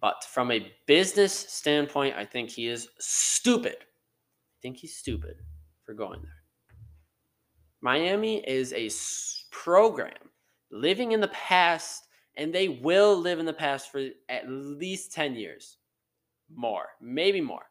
But 0.00 0.24
from 0.24 0.50
a 0.50 0.72
business 0.86 1.32
standpoint, 1.32 2.16
I 2.16 2.24
think 2.24 2.50
he 2.50 2.66
is 2.66 2.88
stupid. 2.98 3.76
I 3.80 4.58
think 4.60 4.78
he's 4.78 4.96
stupid 4.96 5.36
for 5.84 5.94
going 5.94 6.22
there. 6.22 6.42
Miami 7.80 8.38
is 8.48 8.72
a 8.72 8.90
program 9.54 10.30
living 10.70 11.12
in 11.12 11.20
the 11.20 11.28
past, 11.28 12.06
and 12.36 12.52
they 12.52 12.68
will 12.68 13.16
live 13.16 13.38
in 13.38 13.46
the 13.46 13.52
past 13.52 13.92
for 13.92 14.08
at 14.28 14.48
least 14.48 15.12
10 15.12 15.34
years. 15.34 15.76
More, 16.54 16.88
maybe 17.00 17.40
more. 17.40 17.66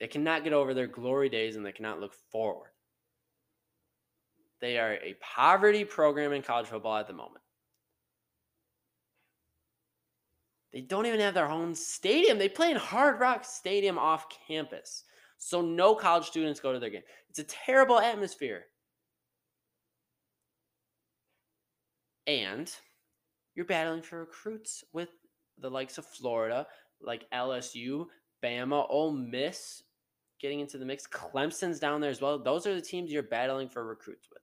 They 0.00 0.08
cannot 0.08 0.44
get 0.44 0.52
over 0.52 0.74
their 0.74 0.86
glory 0.86 1.28
days 1.28 1.56
and 1.56 1.64
they 1.64 1.72
cannot 1.72 2.00
look 2.00 2.14
forward. 2.30 2.70
They 4.60 4.78
are 4.78 4.94
a 4.94 5.16
poverty 5.20 5.84
program 5.84 6.32
in 6.32 6.42
college 6.42 6.66
football 6.66 6.96
at 6.96 7.06
the 7.06 7.12
moment. 7.12 7.42
They 10.72 10.80
don't 10.80 11.06
even 11.06 11.20
have 11.20 11.34
their 11.34 11.50
own 11.50 11.74
stadium. 11.74 12.38
They 12.38 12.48
play 12.48 12.70
in 12.70 12.76
Hard 12.76 13.20
Rock 13.20 13.44
Stadium 13.44 13.98
off 13.98 14.26
campus. 14.46 15.04
So 15.38 15.60
no 15.60 15.94
college 15.94 16.26
students 16.26 16.60
go 16.60 16.72
to 16.72 16.78
their 16.78 16.90
game. 16.90 17.02
It's 17.28 17.40
a 17.40 17.44
terrible 17.44 17.98
atmosphere. 17.98 18.64
And 22.26 22.72
you're 23.54 23.66
battling 23.66 24.02
for 24.02 24.20
recruits 24.20 24.84
with 24.92 25.10
the 25.58 25.70
likes 25.70 25.98
of 25.98 26.06
Florida, 26.06 26.66
like 27.00 27.26
LSU, 27.32 28.06
Bama, 28.42 28.86
Ole 28.88 29.12
Miss 29.12 29.82
getting 30.40 30.60
into 30.60 30.76
the 30.76 30.84
mix. 30.84 31.06
Clemson's 31.06 31.78
down 31.78 32.00
there 32.00 32.10
as 32.10 32.20
well. 32.20 32.38
Those 32.38 32.66
are 32.66 32.74
the 32.74 32.80
teams 32.80 33.12
you're 33.12 33.22
battling 33.22 33.68
for 33.68 33.86
recruits 33.86 34.28
with. 34.30 34.42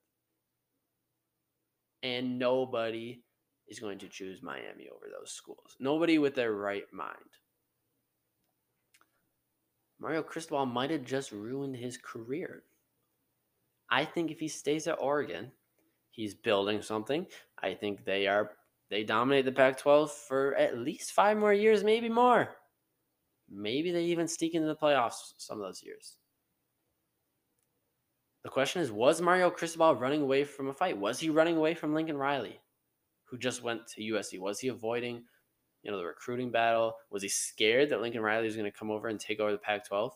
And 2.01 2.39
nobody 2.39 3.21
is 3.67 3.79
going 3.79 3.99
to 3.99 4.07
choose 4.07 4.41
Miami 4.41 4.87
over 4.89 5.07
those 5.11 5.31
schools. 5.31 5.75
Nobody 5.79 6.17
with 6.17 6.33
their 6.35 6.53
right 6.53 6.85
mind. 6.93 7.17
Mario 9.99 10.23
Cristobal 10.23 10.65
might 10.65 10.91
have 10.91 11.03
just 11.03 11.33
ruined 11.33 11.75
his 11.75 11.97
career. 11.97 12.63
I 13.91 14.05
think 14.05 14.31
if 14.31 14.39
he 14.39 14.47
stays 14.47 14.87
at 14.87 15.01
Oregon, 15.01 15.51
he's 16.11 16.33
building 16.33 16.81
something. 16.81 17.25
I 17.61 17.73
think 17.73 18.05
they 18.05 18.27
are 18.27 18.51
they 18.89 19.03
dominate 19.03 19.45
the 19.45 19.51
Pac-12 19.51 20.09
for 20.09 20.55
at 20.55 20.77
least 20.77 21.11
5 21.11 21.37
more 21.37 21.53
years, 21.53 21.83
maybe 21.83 22.09
more. 22.09 22.55
Maybe 23.49 23.91
they 23.91 24.03
even 24.05 24.27
sneak 24.27 24.53
into 24.53 24.67
the 24.67 24.75
playoffs 24.75 25.33
some 25.37 25.59
of 25.59 25.65
those 25.65 25.83
years. 25.83 26.17
The 28.43 28.49
question 28.49 28.81
is 28.81 28.91
was 28.91 29.21
Mario 29.21 29.49
Cristobal 29.49 29.95
running 29.95 30.21
away 30.21 30.43
from 30.43 30.69
a 30.69 30.73
fight? 30.73 30.97
Was 30.97 31.19
he 31.19 31.29
running 31.29 31.57
away 31.57 31.73
from 31.73 31.93
Lincoln 31.93 32.17
Riley? 32.17 32.61
who 33.29 33.37
just 33.37 33.63
went 33.63 33.87
to 33.87 34.01
USC? 34.01 34.39
Was 34.39 34.59
he 34.59 34.69
avoiding, 34.69 35.23
you 35.83 35.91
know, 35.91 35.97
the 35.97 36.05
recruiting 36.05 36.51
battle? 36.51 36.95
Was 37.09 37.23
he 37.23 37.29
scared 37.29 37.89
that 37.89 38.01
Lincoln 38.01 38.21
Riley 38.21 38.45
was 38.45 38.55
going 38.55 38.69
to 38.69 38.77
come 38.77 38.91
over 38.91 39.07
and 39.07 39.19
take 39.19 39.39
over 39.39 39.51
the 39.51 39.57
Pac-12? 39.57 40.11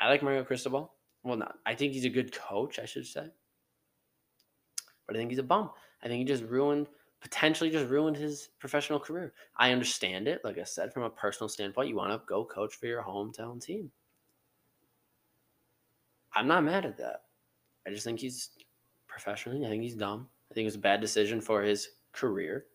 I 0.00 0.08
like 0.08 0.22
Mario 0.22 0.44
Cristobal. 0.44 0.92
Well, 1.22 1.36
not. 1.36 1.56
I 1.66 1.74
think 1.74 1.92
he's 1.92 2.04
a 2.04 2.10
good 2.10 2.32
coach, 2.32 2.78
I 2.78 2.86
should 2.86 3.06
say. 3.06 3.26
But 5.06 5.16
I 5.16 5.18
think 5.18 5.30
he's 5.30 5.38
a 5.38 5.44
bum. 5.44 5.70
I 6.02 6.08
think 6.08 6.18
he 6.18 6.24
just 6.24 6.44
ruined, 6.44 6.88
potentially 7.20 7.70
just 7.70 7.88
ruined 7.88 8.16
his 8.16 8.50
professional 8.58 9.00
career. 9.00 9.32
I 9.56 9.72
understand 9.72 10.28
it. 10.28 10.42
Like 10.44 10.58
I 10.58 10.64
said, 10.64 10.92
from 10.92 11.02
a 11.02 11.10
personal 11.10 11.48
standpoint, 11.48 11.88
you 11.88 11.96
want 11.96 12.12
to 12.12 12.22
go 12.26 12.44
coach 12.44 12.74
for 12.74 12.86
your 12.86 13.02
hometown 13.02 13.60
team. 13.60 13.90
I'm 16.34 16.46
not 16.46 16.64
mad 16.64 16.84
at 16.84 16.98
that. 16.98 17.22
I 17.86 17.90
just 17.90 18.04
think 18.04 18.20
he's 18.20 18.50
professionally, 19.06 19.64
I 19.64 19.70
think 19.70 19.82
he's 19.82 19.94
dumb. 19.94 20.28
I 20.50 20.54
think 20.54 20.64
it 20.64 20.68
was 20.68 20.74
a 20.74 20.80
bad 20.80 21.00
decision 21.00 21.40
for 21.40 21.62
his 21.62 21.88
career. 22.12 22.66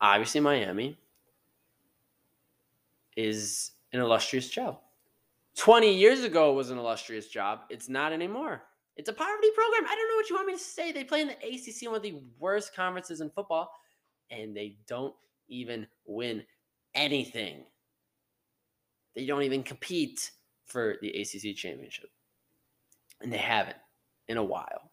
Obviously, 0.00 0.40
Miami 0.40 0.96
is 3.16 3.72
an 3.92 4.00
illustrious 4.00 4.48
job. 4.48 4.78
20 5.56 5.92
years 5.92 6.22
ago, 6.22 6.52
it 6.52 6.54
was 6.54 6.70
an 6.70 6.78
illustrious 6.78 7.28
job. 7.28 7.62
It's 7.68 7.88
not 7.88 8.12
anymore. 8.12 8.62
It's 9.00 9.08
a 9.08 9.14
poverty 9.14 9.48
program. 9.54 9.90
I 9.90 9.94
don't 9.94 10.08
know 10.10 10.16
what 10.16 10.28
you 10.28 10.36
want 10.36 10.48
me 10.48 10.52
to 10.52 10.58
say. 10.58 10.92
They 10.92 11.04
play 11.04 11.22
in 11.22 11.28
the 11.28 11.32
ACC, 11.32 11.88
one 11.88 11.96
of 11.96 12.02
the 12.02 12.20
worst 12.38 12.76
conferences 12.76 13.22
in 13.22 13.30
football, 13.30 13.72
and 14.30 14.54
they 14.54 14.76
don't 14.86 15.14
even 15.48 15.86
win 16.04 16.44
anything. 16.94 17.64
They 19.16 19.24
don't 19.24 19.42
even 19.42 19.62
compete 19.62 20.32
for 20.66 20.96
the 21.00 21.08
ACC 21.08 21.56
championship. 21.56 22.10
And 23.22 23.32
they 23.32 23.38
haven't 23.38 23.78
in 24.28 24.36
a 24.36 24.44
while. 24.44 24.90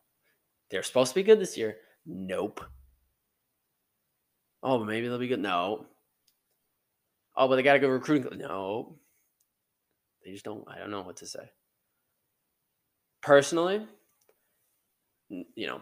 They're 0.72 0.84
supposed 0.84 1.10
to 1.10 1.16
be 1.16 1.24
good 1.24 1.42
this 1.42 1.58
year. 1.58 1.76
Nope. 2.06 2.64
Oh, 4.64 4.80
but 4.80 4.88
maybe 4.88 5.10
they'll 5.10 5.20
be 5.20 5.28
good. 5.28 5.42
No. 5.42 5.86
Oh, 7.36 7.50
but 7.50 7.58
they 7.58 7.62
got 7.62 7.74
to 7.74 7.80
go 7.80 7.90
recruiting. 7.90 8.38
No. 8.38 9.00
They 10.24 10.32
just 10.32 10.46
don't. 10.46 10.66
I 10.66 10.80
don't 10.80 10.92
know 10.92 11.02
what 11.02 11.18
to 11.18 11.28
say. 11.28 11.52
Personally, 13.22 13.86
you 15.30 15.68
know, 15.68 15.82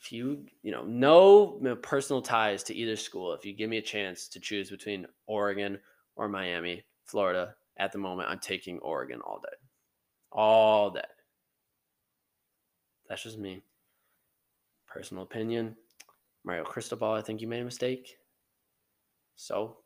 if 0.00 0.12
you 0.12 0.46
you 0.62 0.72
know 0.72 0.84
no 0.84 1.76
personal 1.82 2.22
ties 2.22 2.62
to 2.64 2.74
either 2.74 2.96
school, 2.96 3.32
if 3.32 3.44
you 3.44 3.52
give 3.52 3.70
me 3.70 3.78
a 3.78 3.82
chance 3.82 4.28
to 4.28 4.40
choose 4.40 4.70
between 4.70 5.06
Oregon 5.26 5.78
or 6.16 6.28
Miami, 6.28 6.84
Florida, 7.04 7.54
at 7.78 7.92
the 7.92 7.98
moment, 7.98 8.28
I'm 8.28 8.38
taking 8.38 8.78
Oregon 8.78 9.20
all 9.20 9.40
day, 9.40 9.56
all 10.32 10.90
day. 10.90 11.00
That's 13.08 13.22
just 13.22 13.38
me. 13.38 13.62
Personal 14.86 15.22
opinion. 15.22 15.76
Mario 16.44 16.64
Cristobal, 16.64 17.12
I 17.12 17.22
think 17.22 17.40
you 17.40 17.48
made 17.48 17.60
a 17.60 17.64
mistake. 17.64 18.18
So, 19.34 19.78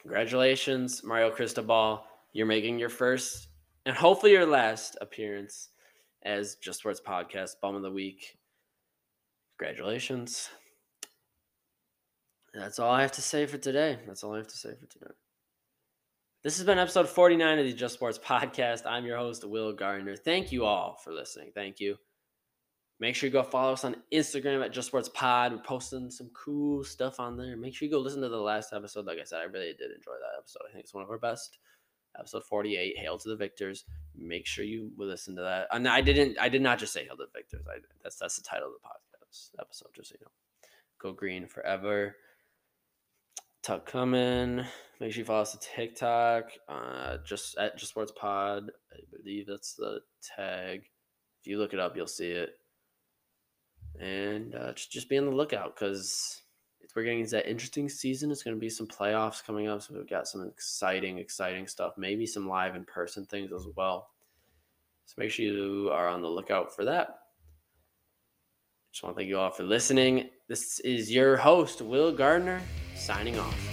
congratulations, 0.00 1.02
Mario 1.02 1.30
Cristobal. 1.30 2.04
You're 2.32 2.46
making 2.46 2.78
your 2.78 2.88
first 2.88 3.48
and 3.84 3.96
hopefully 3.96 4.32
your 4.32 4.46
last 4.46 4.96
appearance 5.00 5.70
as 6.24 6.56
Just 6.56 6.80
Sports 6.80 7.00
Podcast 7.06 7.60
Bum 7.60 7.74
of 7.74 7.82
the 7.82 7.90
Week. 7.90 8.36
Congratulations. 9.58 10.48
That's 12.54 12.78
all 12.78 12.90
I 12.90 13.02
have 13.02 13.12
to 13.12 13.22
say 13.22 13.46
for 13.46 13.58
today. 13.58 13.98
That's 14.06 14.22
all 14.22 14.34
I 14.34 14.38
have 14.38 14.48
to 14.48 14.56
say 14.56 14.74
for 14.78 14.86
today. 14.86 15.12
This 16.44 16.56
has 16.56 16.66
been 16.66 16.78
episode 16.78 17.08
49 17.08 17.58
of 17.60 17.64
the 17.64 17.72
Just 17.72 17.94
Sports 17.94 18.18
Podcast. 18.18 18.82
I'm 18.84 19.06
your 19.06 19.16
host, 19.16 19.48
Will 19.48 19.72
Gardner. 19.72 20.16
Thank 20.16 20.52
you 20.52 20.64
all 20.64 20.98
for 21.02 21.12
listening. 21.12 21.52
Thank 21.54 21.80
you. 21.80 21.96
Make 22.98 23.14
sure 23.16 23.28
you 23.28 23.32
go 23.32 23.42
follow 23.42 23.72
us 23.72 23.84
on 23.84 23.96
Instagram 24.12 24.64
at 24.64 24.72
Just 24.72 24.88
Sports 24.88 25.08
Pod. 25.08 25.52
We're 25.52 25.62
posting 25.62 26.10
some 26.10 26.30
cool 26.34 26.84
stuff 26.84 27.18
on 27.20 27.36
there. 27.36 27.56
Make 27.56 27.74
sure 27.74 27.86
you 27.86 27.92
go 27.92 27.98
listen 28.00 28.20
to 28.22 28.28
the 28.28 28.36
last 28.36 28.72
episode. 28.72 29.06
Like 29.06 29.18
I 29.20 29.24
said, 29.24 29.40
I 29.40 29.44
really 29.44 29.72
did 29.72 29.90
enjoy 29.90 30.12
that 30.12 30.38
episode. 30.38 30.60
I 30.68 30.72
think 30.72 30.84
it's 30.84 30.94
one 30.94 31.02
of 31.04 31.10
our 31.10 31.18
best. 31.18 31.58
Episode 32.18 32.44
48, 32.44 32.98
Hail 32.98 33.18
to 33.18 33.28
the 33.28 33.36
Victors. 33.36 33.84
Make 34.16 34.46
sure 34.46 34.64
you 34.64 34.90
listen 34.96 35.34
to 35.36 35.42
that. 35.42 35.68
And 35.70 35.88
I 35.88 36.00
didn't 36.00 36.38
I 36.40 36.48
did 36.48 36.62
not 36.62 36.78
just 36.78 36.92
say 36.92 37.04
Hail 37.04 37.16
to 37.16 37.24
the 37.24 37.38
Victors. 37.38 37.64
I 37.68 37.78
that's 38.02 38.16
that's 38.16 38.36
the 38.36 38.42
title 38.42 38.68
of 38.68 38.74
the 38.74 38.88
podcast 38.88 39.50
episode, 39.60 39.88
just 39.94 40.10
so 40.10 40.16
you 40.18 40.24
know. 40.24 40.30
Go 41.00 41.12
green 41.12 41.46
forever. 41.46 42.16
Tuck 43.62 43.86
coming. 43.86 44.64
Make 45.00 45.12
sure 45.12 45.20
you 45.20 45.24
follow 45.24 45.42
us 45.42 45.54
on 45.54 45.60
TikTok. 45.60 46.44
Uh, 46.68 47.18
just 47.24 47.56
at 47.58 47.78
Just 47.78 47.90
Sports 47.90 48.12
Pod. 48.16 48.70
I 48.92 49.00
believe 49.16 49.46
that's 49.46 49.74
the 49.74 50.00
tag. 50.36 50.82
If 51.40 51.46
you 51.46 51.58
look 51.58 51.72
it 51.72 51.80
up, 51.80 51.96
you'll 51.96 52.06
see 52.06 52.30
it. 52.30 52.50
And 54.00 54.54
uh, 54.54 54.72
just 54.72 54.90
just 54.90 55.08
be 55.08 55.18
on 55.18 55.26
the 55.26 55.32
lookout 55.32 55.74
because 55.74 56.42
we're 56.94 57.04
getting 57.04 57.20
into 57.20 57.32
that 57.32 57.48
interesting 57.48 57.88
season. 57.88 58.30
It's 58.30 58.42
going 58.42 58.56
to 58.56 58.60
be 58.60 58.68
some 58.68 58.86
playoffs 58.86 59.44
coming 59.44 59.68
up, 59.68 59.82
so 59.82 59.94
we've 59.94 60.08
got 60.08 60.28
some 60.28 60.46
exciting, 60.46 61.18
exciting 61.18 61.66
stuff. 61.66 61.94
Maybe 61.96 62.26
some 62.26 62.48
live 62.48 62.76
in 62.76 62.84
person 62.84 63.24
things 63.24 63.52
as 63.52 63.66
well. 63.76 64.10
So 65.06 65.14
make 65.18 65.30
sure 65.30 65.44
you 65.44 65.90
are 65.92 66.08
on 66.08 66.22
the 66.22 66.28
lookout 66.28 66.74
for 66.74 66.84
that. 66.84 67.18
Just 68.92 69.02
want 69.02 69.16
to 69.16 69.20
thank 69.20 69.28
you 69.28 69.38
all 69.38 69.50
for 69.50 69.62
listening. 69.62 70.28
This 70.48 70.80
is 70.80 71.10
your 71.10 71.36
host, 71.36 71.80
Will 71.80 72.12
Gardner, 72.12 72.60
signing 72.94 73.38
off. 73.38 73.71